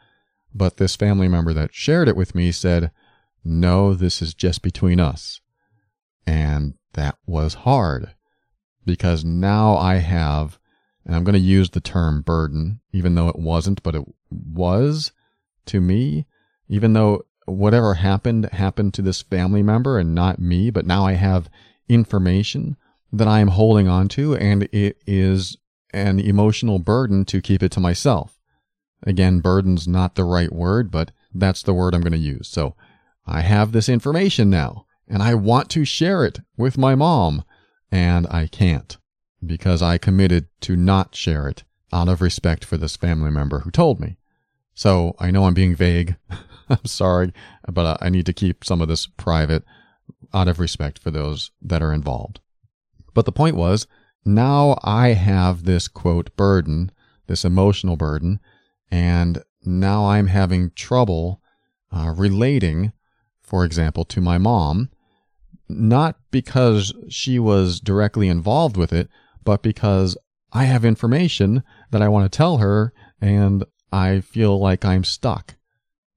[0.54, 2.90] But this family member that shared it with me said,
[3.44, 5.40] no, this is just between us.
[6.26, 8.14] And that was hard
[8.84, 10.58] because now I have
[11.08, 15.10] and I'm going to use the term burden, even though it wasn't, but it was
[15.66, 16.26] to me,
[16.68, 21.14] even though whatever happened happened to this family member and not me, but now I
[21.14, 21.48] have
[21.88, 22.76] information
[23.10, 25.56] that I am holding on to, and it is
[25.94, 28.38] an emotional burden to keep it to myself.
[29.02, 32.48] Again, burden's not the right word, but that's the word I'm going to use.
[32.48, 32.76] So
[33.26, 37.44] I have this information now, and I want to share it with my mom,
[37.90, 38.98] and I can't
[39.44, 43.70] because I committed to not share it out of respect for this family member who
[43.70, 44.16] told me.
[44.74, 46.16] So I know I'm being vague.
[46.68, 47.32] I'm sorry,
[47.66, 49.64] but I need to keep some of this private
[50.34, 52.40] out of respect for those that are involved.
[53.14, 53.86] But the point was,
[54.24, 56.92] now I have this quote burden,
[57.26, 58.40] this emotional burden,
[58.90, 61.40] and now I'm having trouble
[61.90, 62.92] uh, relating,
[63.40, 64.90] for example, to my mom,
[65.68, 69.08] not because she was directly involved with it,
[69.44, 70.16] but because
[70.52, 75.56] I have information that I want to tell her and I feel like I'm stuck.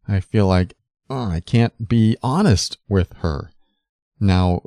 [0.08, 0.76] I feel like
[1.12, 3.52] oh, I can't be honest with her.
[4.20, 4.62] Now,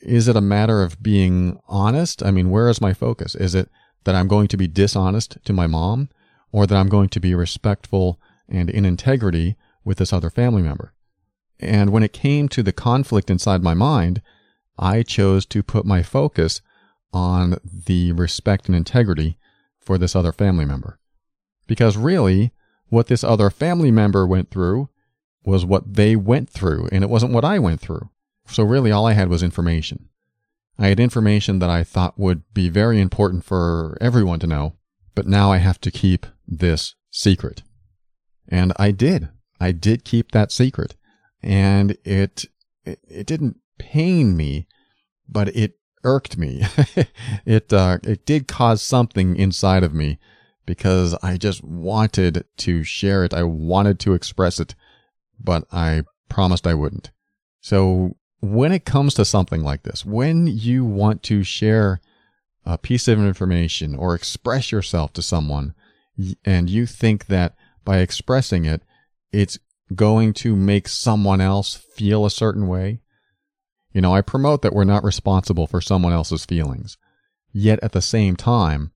[0.00, 2.22] is it a matter of being honest?
[2.22, 3.34] I mean, where is my focus?
[3.34, 3.68] Is it
[4.04, 6.08] that I'm going to be dishonest to my mom
[6.52, 10.94] or that I'm going to be respectful and in integrity with this other family member?
[11.58, 14.22] And when it came to the conflict inside my mind,
[14.78, 16.62] I chose to put my focus
[17.12, 19.38] on the respect and integrity
[19.78, 20.98] for this other family member.
[21.66, 22.52] Because really,
[22.88, 24.88] what this other family member went through
[25.44, 28.10] was what they went through, and it wasn't what I went through.
[28.46, 30.08] So really all I had was information.
[30.78, 34.76] I had information that I thought would be very important for everyone to know,
[35.14, 37.62] but now I have to keep this secret.
[38.48, 39.28] And I did.
[39.60, 40.96] I did keep that secret.
[41.42, 42.46] And it,
[42.84, 44.66] it, it didn't pain me,
[45.28, 45.74] but it
[46.04, 46.62] irked me.
[47.46, 50.18] it, uh, it did cause something inside of me
[50.66, 53.34] because I just wanted to share it.
[53.34, 54.74] I wanted to express it,
[55.38, 57.10] but I promised I wouldn't.
[57.60, 62.00] So when it comes to something like this, when you want to share
[62.64, 65.74] a piece of information or express yourself to someone,
[66.44, 68.82] and you think that by expressing it,
[69.32, 69.58] it's
[69.94, 73.00] going to make someone else feel a certain way.
[73.92, 76.96] You know, I promote that we're not responsible for someone else's feelings.
[77.52, 78.92] Yet at the same time,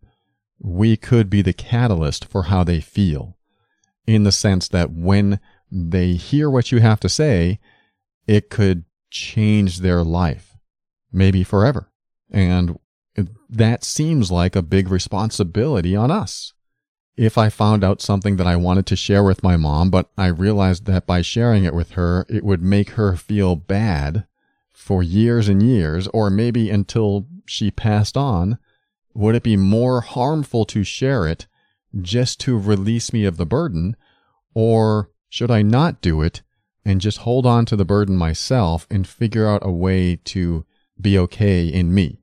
[0.61, 3.37] we could be the catalyst for how they feel
[4.07, 5.41] in the sense that when
[5.71, 7.59] they hear what you have to say,
[8.27, 10.57] it could change their life,
[11.13, 11.91] maybe forever.
[12.31, 12.79] And
[13.49, 16.53] that seems like a big responsibility on us.
[17.17, 20.27] If I found out something that I wanted to share with my mom, but I
[20.27, 24.27] realized that by sharing it with her, it would make her feel bad
[24.85, 28.59] for years and years, or maybe until she passed on,
[29.15, 31.47] would it be more harmful to share it
[32.03, 33.97] just to release me of the burden?
[34.53, 36.43] Or should I not do it
[36.85, 40.67] and just hold on to the burden myself and figure out a way to
[41.01, 42.21] be okay in me.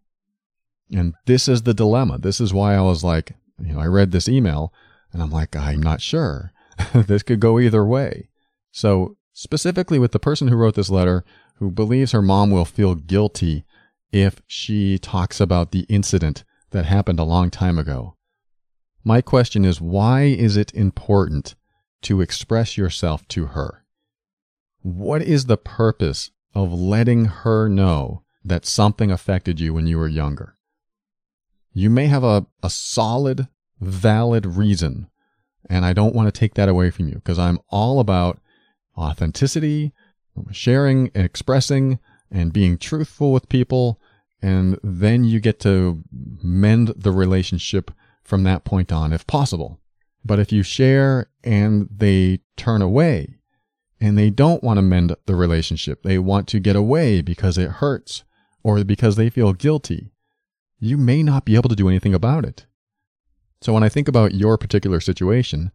[0.93, 2.19] And this is the dilemma.
[2.19, 4.71] This is why I was like, you know, I read this email
[5.11, 6.51] and I'm like, I'm not sure.
[6.93, 8.29] this could go either way.
[8.71, 11.25] So, specifically with the person who wrote this letter,
[11.61, 13.63] who believes her mom will feel guilty
[14.11, 18.15] if she talks about the incident that happened a long time ago.
[19.03, 21.53] My question is, why is it important
[22.01, 23.85] to express yourself to her?
[24.81, 30.07] What is the purpose of letting her know that something affected you when you were
[30.07, 30.57] younger?
[31.73, 33.47] You may have a, a solid,
[33.79, 35.11] valid reason,
[35.69, 38.39] and I don't want to take that away from you because I'm all about
[38.97, 39.93] authenticity,
[40.51, 41.99] sharing and expressing
[42.31, 43.99] and being truthful with people.
[44.41, 47.91] And then you get to mend the relationship
[48.23, 49.79] from that point on if possible.
[50.23, 53.41] But if you share and they turn away,
[54.01, 56.01] and they don't want to mend the relationship.
[56.01, 58.23] They want to get away because it hurts
[58.63, 60.09] or because they feel guilty.
[60.79, 62.65] You may not be able to do anything about it.
[63.61, 65.71] So when I think about your particular situation,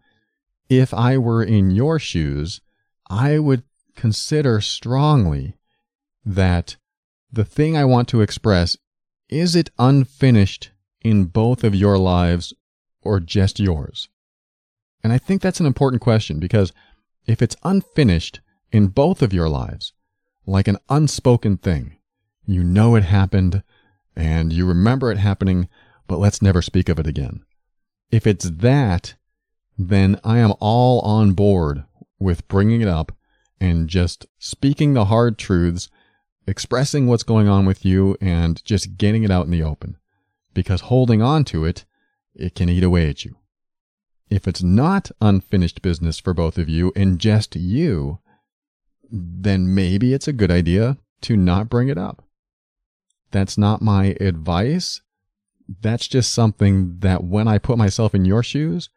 [0.68, 2.60] if I were in your shoes,
[3.08, 3.62] I would
[3.96, 5.56] consider strongly
[6.24, 6.76] that
[7.32, 8.76] the thing I want to express
[9.28, 10.70] is it unfinished
[11.02, 12.54] in both of your lives
[13.02, 14.08] or just yours?
[15.02, 16.72] And I think that's an important question because
[17.26, 18.40] if it's unfinished
[18.70, 19.92] in both of your lives,
[20.46, 21.96] like an unspoken thing,
[22.44, 23.62] you know it happened
[24.14, 25.68] and you remember it happening,
[26.06, 27.44] but let's never speak of it again.
[28.10, 29.14] If it's that,
[29.76, 31.84] then I am all on board
[32.18, 33.15] with bringing it up
[33.60, 35.88] and just speaking the hard truths,
[36.46, 39.96] expressing what's going on with you, and just getting it out in the open.
[40.54, 41.84] Because holding on to it,
[42.34, 43.36] it can eat away at you.
[44.28, 48.18] If it's not unfinished business for both of you and just you,
[49.10, 52.24] then maybe it's a good idea to not bring it up.
[53.30, 55.00] That's not my advice.
[55.80, 58.88] That's just something that when I put myself in your shoes,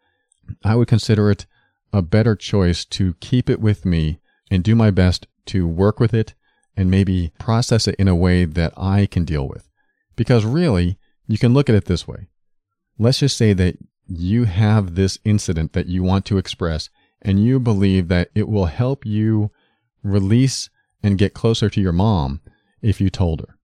[0.64, 1.46] I would consider it
[1.92, 6.14] a better choice to keep it with me and do my best to work with
[6.14, 6.34] it
[6.76, 9.70] and maybe process it in a way that I can deal with.
[10.16, 10.98] Because really,
[11.28, 12.28] you can look at it this way.
[12.98, 13.78] Let's just say that
[14.08, 16.90] you have this incident that you want to express
[17.22, 19.52] and you believe that it will help you
[20.04, 20.70] release
[21.04, 22.42] and get closer to your mom
[22.82, 23.58] if you told her.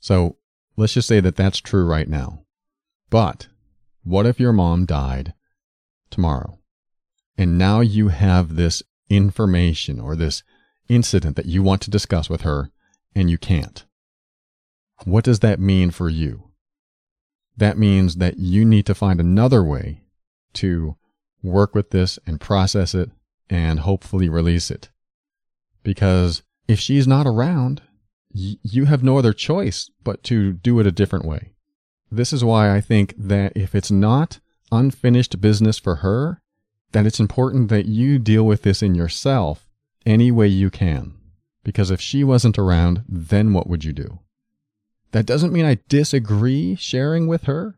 [0.00, 0.36] So
[0.76, 2.44] let's just say that that's true right now.
[3.10, 3.48] But
[4.02, 5.34] what if your mom died
[6.10, 6.58] tomorrow?
[7.38, 10.42] And now you have this information or this
[10.88, 12.70] incident that you want to discuss with her
[13.14, 13.84] and you can't.
[15.04, 16.50] What does that mean for you?
[17.56, 20.02] That means that you need to find another way
[20.54, 20.96] to
[21.42, 23.10] work with this and process it
[23.48, 24.90] and hopefully release it.
[25.82, 27.82] Because if she's not around,
[28.32, 31.52] you have no other choice but to do it a different way.
[32.10, 34.40] This is why I think that if it's not
[34.70, 36.42] unfinished business for her,
[36.96, 39.68] that it's important that you deal with this in yourself
[40.06, 41.12] any way you can.
[41.62, 44.20] Because if she wasn't around, then what would you do?
[45.12, 47.76] That doesn't mean I disagree sharing with her.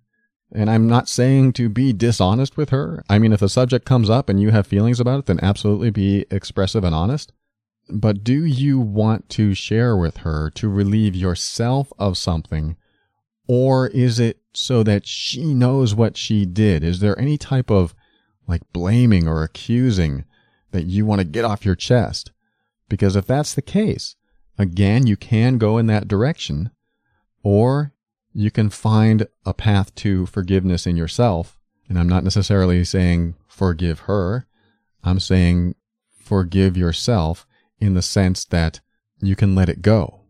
[0.52, 3.04] And I'm not saying to be dishonest with her.
[3.10, 5.90] I mean, if the subject comes up and you have feelings about it, then absolutely
[5.90, 7.32] be expressive and honest.
[7.90, 12.76] But do you want to share with her to relieve yourself of something?
[13.48, 16.84] Or is it so that she knows what she did?
[16.84, 17.96] Is there any type of
[18.48, 20.24] like blaming or accusing
[20.72, 22.32] that you want to get off your chest?
[22.88, 24.16] Because if that's the case,
[24.58, 26.70] again, you can go in that direction,
[27.42, 27.92] or
[28.32, 31.58] you can find a path to forgiveness in yourself.
[31.88, 34.46] And I'm not necessarily saying forgive her.
[35.02, 35.74] I'm saying
[36.10, 37.46] forgive yourself
[37.78, 38.80] in the sense that
[39.20, 40.22] you can let it go.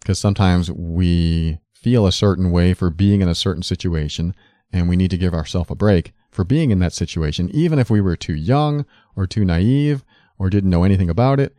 [0.00, 4.34] Because sometimes we feel a certain way for being in a certain situation
[4.72, 7.90] and we need to give ourselves a break for being in that situation, even if
[7.90, 10.02] we were too young or too naive
[10.38, 11.54] or didn't know anything about it.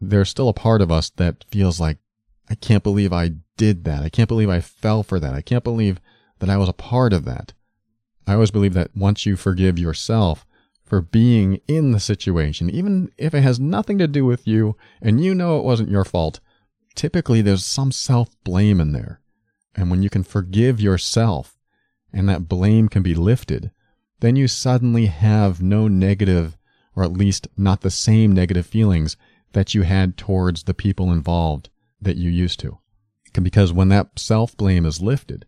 [0.00, 1.98] There's still a part of us that feels like,
[2.50, 4.02] I can't believe I did that.
[4.02, 5.34] I can't believe I fell for that.
[5.34, 6.00] I can't believe
[6.40, 7.52] that I was a part of that.
[8.26, 10.44] I always believe that once you forgive yourself
[10.84, 15.22] for being in the situation, even if it has nothing to do with you and
[15.22, 16.40] you know it wasn't your fault,
[16.94, 19.20] typically there's some self blame in there.
[19.74, 21.56] And when you can forgive yourself
[22.12, 23.70] and that blame can be lifted,
[24.20, 26.56] then you suddenly have no negative,
[26.96, 29.16] or at least not the same negative feelings
[29.52, 32.78] that you had towards the people involved that you used to.
[33.40, 35.46] Because when that self blame is lifted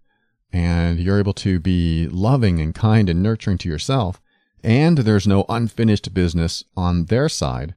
[0.53, 4.21] and you're able to be loving and kind and nurturing to yourself,
[4.63, 7.75] and there's no unfinished business on their side,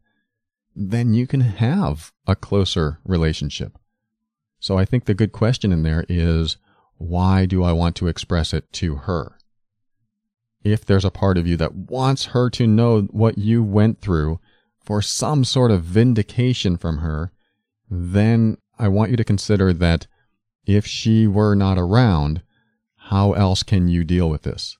[0.76, 3.78] then you can have a closer relationship.
[4.60, 6.58] So I think the good question in there is
[6.98, 9.38] why do I want to express it to her?
[10.64, 14.40] If there's a part of you that wants her to know what you went through
[14.80, 17.32] for some sort of vindication from her,
[17.90, 20.08] then I want you to consider that
[20.66, 22.42] if she were not around,
[22.96, 24.78] how else can you deal with this?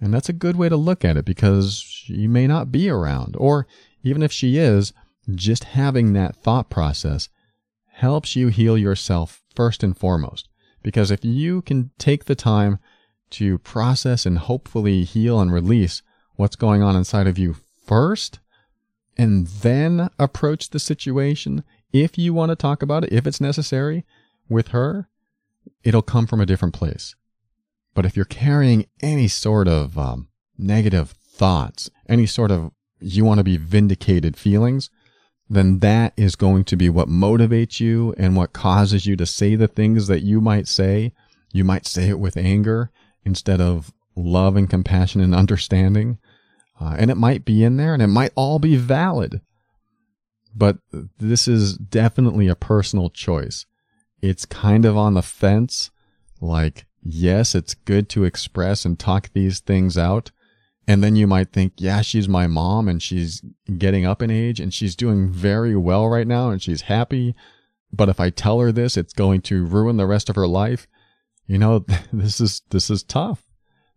[0.00, 3.36] And that's a good way to look at it because she may not be around.
[3.36, 3.66] Or
[4.02, 4.92] even if she is,
[5.34, 7.28] just having that thought process
[7.94, 10.48] helps you heal yourself first and foremost.
[10.82, 12.78] Because if you can take the time
[13.30, 16.02] to process and hopefully heal and release
[16.36, 17.56] what's going on inside of you
[17.86, 18.40] first,
[19.16, 24.04] and then approach the situation if you want to talk about it, if it's necessary
[24.48, 25.08] with her,
[25.82, 27.14] it'll come from a different place.
[27.94, 33.38] But if you're carrying any sort of um, negative thoughts, any sort of you want
[33.38, 34.90] to be vindicated feelings,
[35.48, 39.56] then that is going to be what motivates you and what causes you to say
[39.56, 41.12] the things that you might say.
[41.52, 42.90] You might say it with anger
[43.24, 46.18] instead of love and compassion and understanding.
[46.80, 49.40] Uh, and it might be in there and it might all be valid.
[50.54, 50.78] But
[51.18, 53.66] this is definitely a personal choice.
[54.20, 55.90] It's kind of on the fence.
[56.40, 60.30] Like, yes, it's good to express and talk these things out.
[60.88, 63.42] And then you might think, yeah, she's my mom and she's
[63.78, 67.36] getting up in age and she's doing very well right now and she's happy.
[67.92, 70.88] But if I tell her this, it's going to ruin the rest of her life.
[71.50, 73.42] You know, this is, this is tough.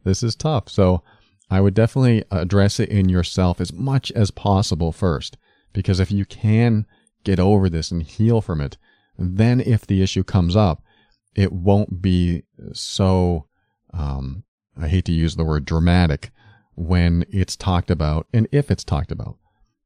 [0.04, 0.70] This is tough.
[0.70, 1.04] So
[1.52, 5.38] I would definitely address it in yourself as much as possible first.
[5.72, 6.88] Because if you can
[7.24, 8.78] get over this and heal from it,
[9.20, 10.84] then if the issue comes up,
[11.36, 12.44] it won't be
[12.74, 13.46] so,
[13.94, 14.44] um,
[14.76, 16.32] I hate to use the word dramatic
[16.76, 19.38] when it's talked about and if it's talked about.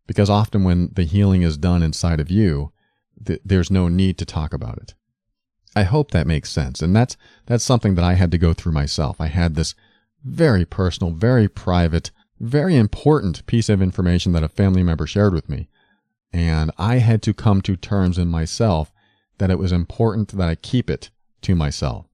[0.07, 2.71] Because often when the healing is done inside of you,
[3.25, 4.93] th- there's no need to talk about it.
[5.77, 6.81] I hope that makes sense.
[6.81, 7.15] And that's,
[7.45, 9.21] that's something that I had to go through myself.
[9.21, 9.75] I had this
[10.25, 12.09] very personal, very private,
[12.39, 15.69] very important piece of information that a family member shared with me.
[16.33, 18.91] And I had to come to terms in myself
[19.37, 21.11] that it was important that I keep it
[21.43, 22.07] to myself.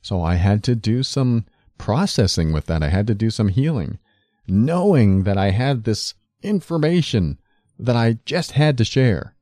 [0.00, 1.44] So I had to do some
[1.76, 2.84] processing with that.
[2.84, 3.98] I had to do some healing,
[4.46, 7.40] knowing that I had this information
[7.80, 9.34] that I just had to share.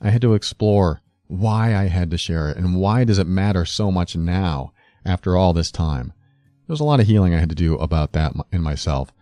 [0.00, 3.64] I had to explore why I had to share it and why does it matter
[3.64, 4.72] so much now
[5.04, 6.12] after all this time.
[6.66, 9.12] There's a lot of healing I had to do about that in myself.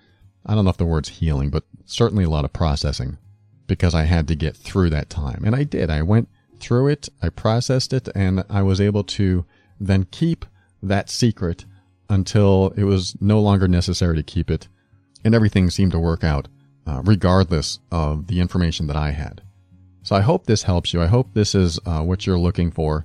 [0.45, 3.19] I don't know if the word's healing, but certainly a lot of processing
[3.67, 5.43] because I had to get through that time.
[5.45, 5.91] And I did.
[5.91, 6.29] I went
[6.59, 9.45] through it, I processed it, and I was able to
[9.79, 10.47] then keep
[10.83, 11.65] that secret
[12.09, 14.69] until it was no longer necessary to keep it.
[15.25, 16.49] And everything seemed to work out,
[16.87, 19.43] uh, regardless of the information that I had.
[20.07, 21.03] So I hope this helps you.
[21.03, 23.05] I hope this is uh, what you're looking for.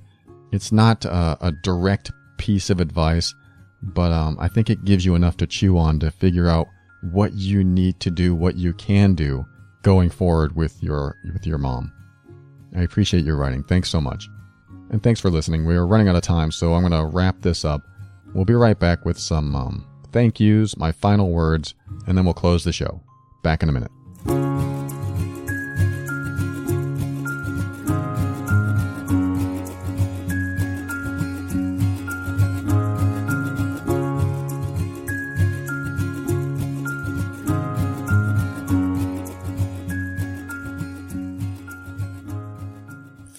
[0.52, 3.34] It's not uh, a direct piece of advice,
[3.82, 6.68] but um, I think it gives you enough to chew on to figure out
[7.10, 9.44] what you need to do, what you can do
[9.82, 11.92] going forward with your with your mom.
[12.76, 13.64] I appreciate your writing.
[13.64, 14.28] Thanks so much.
[14.90, 15.66] And thanks for listening.
[15.66, 17.82] We are running out of time, so I'm going to wrap this up.
[18.32, 21.74] We'll be right back with some um, thank yous, my final words,
[22.06, 23.02] and then we'll close the show.
[23.42, 24.81] Back in a minute.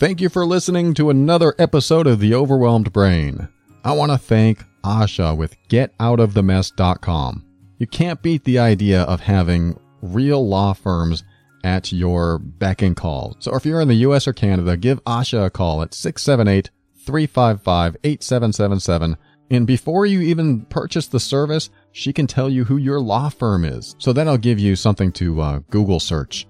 [0.04, 3.47] Thank you for listening to another episode of The Overwhelmed Brain.
[3.86, 7.45] I want to thank Asha with GetOutOfTheMess.com.
[7.78, 11.24] You can't beat the idea of having real law firms
[11.64, 13.38] at your beck and call.
[13.39, 16.70] So if you're in the US or Canada, give Asha a call at 678
[17.06, 19.16] 355 8777.
[19.51, 23.64] And before you even purchase the service, she can tell you who your law firm
[23.64, 23.95] is.
[23.99, 26.45] So then I'll give you something to uh, Google search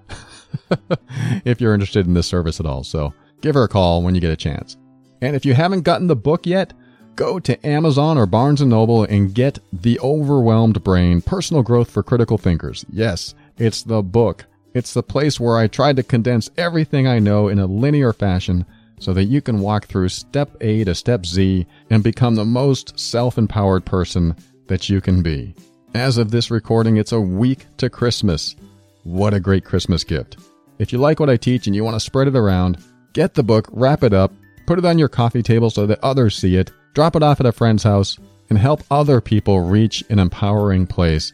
[1.45, 2.83] if you're interested in this service at all.
[2.83, 3.13] So
[3.43, 4.75] give her a call when you get a chance.
[5.21, 6.73] And if you haven't gotten the book yet,
[7.15, 12.01] go to Amazon or Barnes & Noble and get The Overwhelmed Brain: Personal Growth for
[12.01, 12.83] Critical Thinkers.
[12.91, 14.45] Yes, it's the book.
[14.73, 18.65] It's the place where I tried to condense everything I know in a linear fashion
[18.97, 22.97] so that you can walk through step A to step Z and become the most
[22.97, 24.35] self-empowered person
[24.67, 25.53] that you can be.
[25.93, 28.55] As of this recording, it's a week to Christmas.
[29.03, 30.37] What a great Christmas gift.
[30.79, 32.77] If you like what I teach and you want to spread it around,
[33.13, 34.33] Get the book, wrap it up,
[34.65, 37.45] put it on your coffee table so that others see it, drop it off at
[37.45, 38.17] a friend's house,
[38.49, 41.31] and help other people reach an empowering place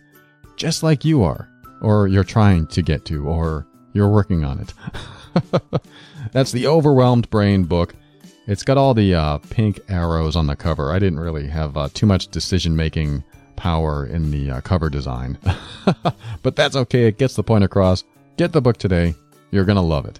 [0.58, 1.50] just like you are,
[1.82, 4.74] or you're trying to get to, or you're working on it.
[6.34, 7.96] That's the Overwhelmed Brain book.
[8.46, 10.92] It's got all the uh, pink arrows on the cover.
[10.92, 13.24] I didn't really have uh, too much decision making
[13.56, 15.38] power in the uh, cover design.
[16.44, 18.04] but that's okay, it gets the point across.
[18.36, 19.16] Get the book today.
[19.52, 20.20] You're going to love it.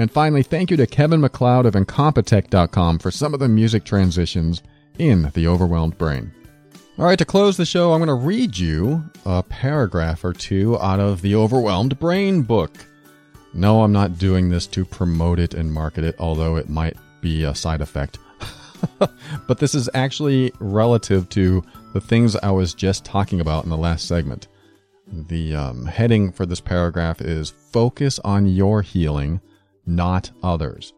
[0.00, 4.62] And finally, thank you to Kevin MacLeod of Incompetech.com for some of the music transitions
[4.96, 6.32] in The Overwhelmed Brain.
[6.96, 10.80] All right, to close the show, I'm going to read you a paragraph or two
[10.80, 12.72] out of The Overwhelmed Brain book.
[13.52, 17.44] No, I'm not doing this to promote it and market it, although it might be
[17.44, 18.18] a side effect.
[19.46, 23.76] but this is actually relative to the things I was just talking about in the
[23.76, 24.48] last segment.
[25.06, 29.42] The um, heading for this paragraph is Focus on Your Healing
[29.90, 30.92] not others.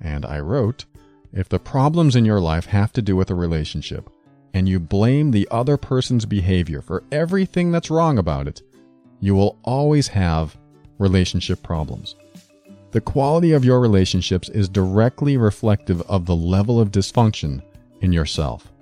[0.00, 0.86] And I wrote,
[1.32, 4.08] if the problems in your life have to do with a relationship,
[4.54, 8.62] and you blame the other person's behavior for everything that's wrong about it,
[9.20, 10.56] you will always have
[10.98, 12.16] relationship problems.
[12.90, 17.62] The quality of your relationships is directly reflective of the level of dysfunction
[18.00, 18.72] in yourself.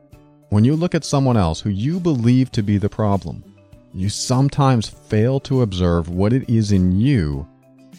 [0.48, 3.44] When you look at someone else who you believe to be the problem,
[3.92, 7.46] you sometimes fail to observe what it is in you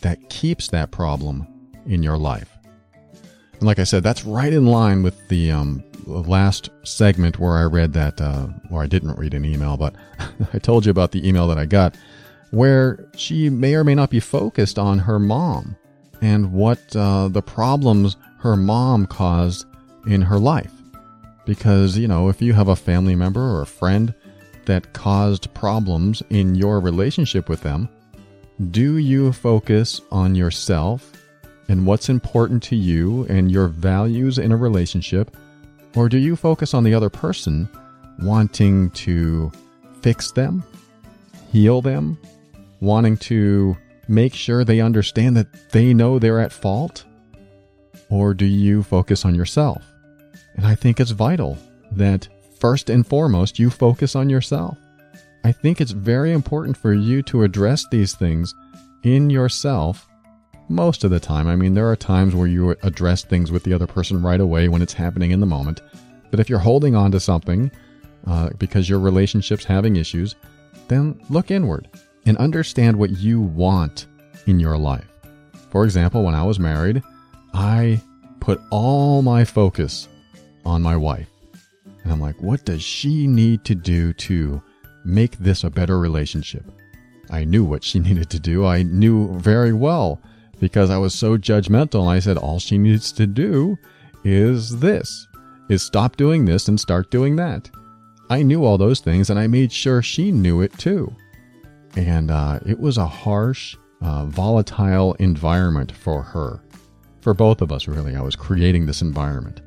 [0.02, 1.48] that keeps that problem
[1.86, 2.58] in your life.
[3.60, 7.64] And like I said, that's right in line with the um, last segment where I
[7.64, 9.96] read that, uh, or I didn't read an email, but
[10.54, 11.98] I told you about the email that I got,
[12.52, 15.76] where she may or may not be focused on her mom
[16.22, 19.66] and what uh, the problems her mom caused
[20.08, 20.72] in her life.
[21.46, 24.14] Because, you know, if you have a family member or a friend
[24.66, 27.90] that caused problems in your relationship with them,
[28.68, 31.14] do you focus on yourself
[31.70, 35.36] and what's important to you and your values in a relationship?
[35.96, 37.70] Or do you focus on the other person,
[38.20, 39.52] wanting to
[40.02, 40.64] fix them,
[41.52, 42.18] heal them,
[42.82, 43.78] wanting to
[44.10, 47.06] make sure they understand that they know they're at fault?
[48.10, 49.84] Or do you focus on yourself?
[50.56, 51.58] And I think it's vital
[51.94, 52.28] that
[52.60, 54.78] first and foremost you focus on yourself.
[55.44, 58.54] I think it's very important for you to address these things
[59.04, 60.08] in yourself
[60.68, 61.48] most of the time.
[61.48, 64.68] I mean, there are times where you address things with the other person right away
[64.68, 65.82] when it's happening in the moment.
[66.30, 67.72] But if you're holding on to something
[68.28, 70.36] uh, because your relationship's having issues,
[70.88, 71.90] then look inward
[72.26, 74.08] and understand what you want
[74.46, 75.08] in your life.
[75.72, 77.02] For example, when I was married,
[77.54, 78.02] I
[78.40, 80.08] put all my focus
[80.66, 81.30] on my wife.
[82.04, 84.62] And I'm like, what does she need to do to
[85.04, 86.66] make this a better relationship?
[87.30, 88.66] I knew what she needed to do.
[88.66, 90.22] I knew very well
[90.60, 92.08] because I was so judgmental.
[92.08, 93.78] I said, all she needs to do
[94.24, 95.28] is this,
[95.70, 97.70] is stop doing this and start doing that.
[98.30, 101.16] I knew all those things and I made sure she knew it too.
[101.96, 106.62] And uh, it was a harsh, uh, volatile environment for her.
[107.22, 108.16] For both of us, really.
[108.16, 109.62] I was creating this environment.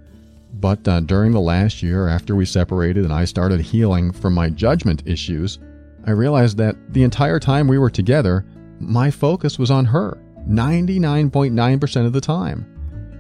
[0.55, 4.51] But uh, during the last year, after we separated and I started healing from my
[4.51, 5.59] judgment issues,
[6.07, 8.45] I realized that the entire time we were together,
[8.79, 12.67] my focus was on her 99.9% of the time.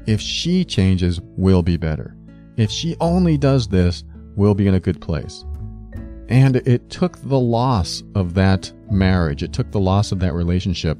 [0.06, 2.16] If she changes, we'll be better.
[2.56, 4.04] If she only does this,
[4.36, 5.44] we'll be in a good place.
[6.28, 10.98] And it took the loss of that marriage, it took the loss of that relationship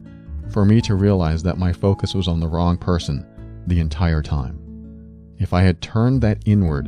[0.50, 3.26] for me to realize that my focus was on the wrong person
[3.66, 4.61] the entire time.
[5.42, 6.86] If I had turned that inward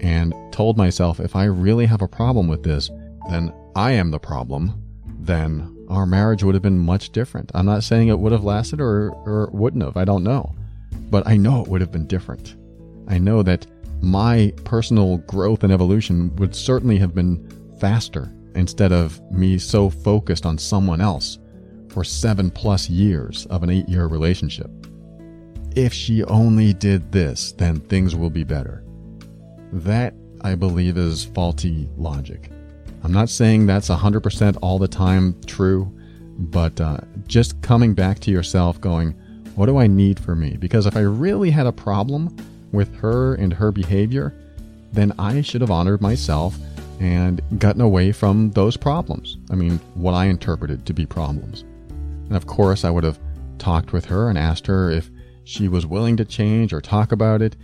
[0.00, 2.90] and told myself, if I really have a problem with this,
[3.28, 4.80] then I am the problem,
[5.18, 7.50] then our marriage would have been much different.
[7.54, 10.54] I'm not saying it would have lasted or, or wouldn't have, I don't know.
[11.10, 12.54] But I know it would have been different.
[13.08, 13.66] I know that
[14.00, 17.48] my personal growth and evolution would certainly have been
[17.80, 21.38] faster instead of me so focused on someone else
[21.88, 24.70] for seven plus years of an eight year relationship.
[25.76, 28.82] If she only did this, then things will be better.
[29.72, 32.50] That, I believe, is faulty logic.
[33.04, 35.92] I'm not saying that's 100% all the time true,
[36.38, 39.12] but uh, just coming back to yourself going,
[39.54, 40.56] what do I need for me?
[40.58, 42.34] Because if I really had a problem
[42.72, 44.34] with her and her behavior,
[44.92, 46.56] then I should have honored myself
[47.00, 49.36] and gotten away from those problems.
[49.50, 51.62] I mean, what I interpreted to be problems.
[51.90, 53.18] And of course, I would have
[53.58, 55.10] talked with her and asked her if
[55.48, 57.56] she was willing to change or talk about it.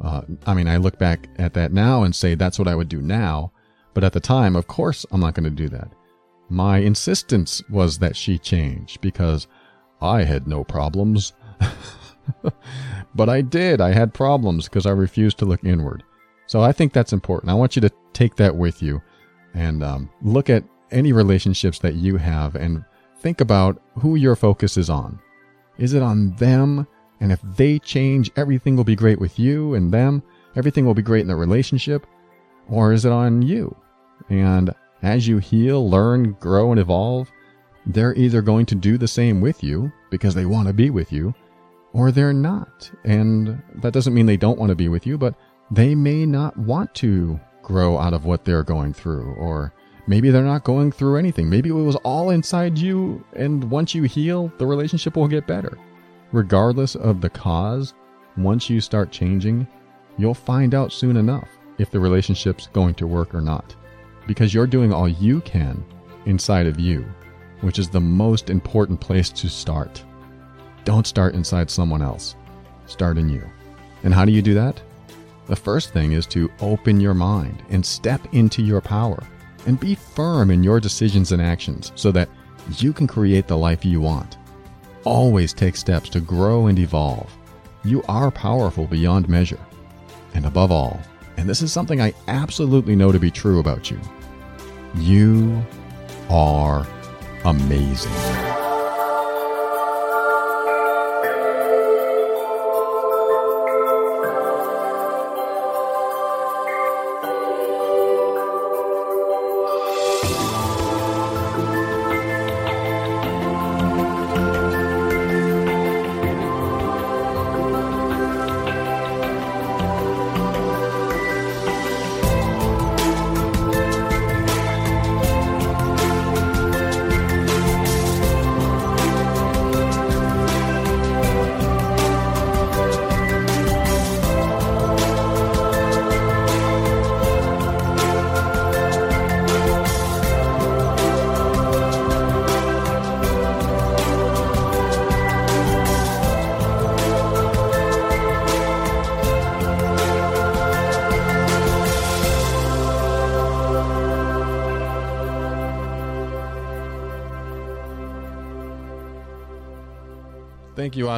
[0.00, 2.88] Uh, I mean, I look back at that now and say that's what I would
[2.88, 3.50] do now.
[3.94, 5.92] But at the time, of course, I'm not going to do that.
[6.48, 9.48] My insistence was that she change because
[10.00, 11.32] I had no problems.
[13.14, 13.80] but I did.
[13.80, 16.04] I had problems because I refused to look inward.
[16.46, 17.50] So I think that's important.
[17.50, 19.02] I want you to take that with you
[19.52, 20.62] and um, look at
[20.92, 22.84] any relationships that you have and
[23.18, 25.18] think about who your focus is on.
[25.76, 26.86] Is it on them?
[27.22, 30.24] And if they change, everything will be great with you and them.
[30.56, 32.04] Everything will be great in the relationship.
[32.68, 33.76] Or is it on you?
[34.28, 37.30] And as you heal, learn, grow, and evolve,
[37.86, 41.12] they're either going to do the same with you because they want to be with
[41.12, 41.32] you,
[41.92, 42.90] or they're not.
[43.04, 45.36] And that doesn't mean they don't want to be with you, but
[45.70, 49.72] they may not want to grow out of what they're going through, or
[50.08, 51.48] maybe they're not going through anything.
[51.48, 55.78] Maybe it was all inside you, and once you heal, the relationship will get better.
[56.32, 57.94] Regardless of the cause,
[58.36, 59.66] once you start changing,
[60.16, 63.74] you'll find out soon enough if the relationship's going to work or not
[64.26, 65.84] because you're doing all you can
[66.26, 67.04] inside of you,
[67.60, 70.02] which is the most important place to start.
[70.84, 72.34] Don't start inside someone else,
[72.86, 73.42] start in you.
[74.04, 74.80] And how do you do that?
[75.46, 79.22] The first thing is to open your mind and step into your power
[79.66, 82.28] and be firm in your decisions and actions so that
[82.78, 84.38] you can create the life you want.
[85.04, 87.32] Always take steps to grow and evolve.
[87.84, 89.58] You are powerful beyond measure.
[90.34, 91.00] And above all,
[91.36, 94.00] and this is something I absolutely know to be true about you.
[94.94, 95.64] You
[96.30, 96.86] are
[97.44, 98.51] amazing.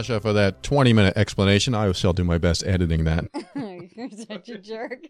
[0.06, 1.74] For that 20 minute explanation.
[1.74, 3.24] I will still do my best editing that.
[3.96, 5.03] You're such a jerk.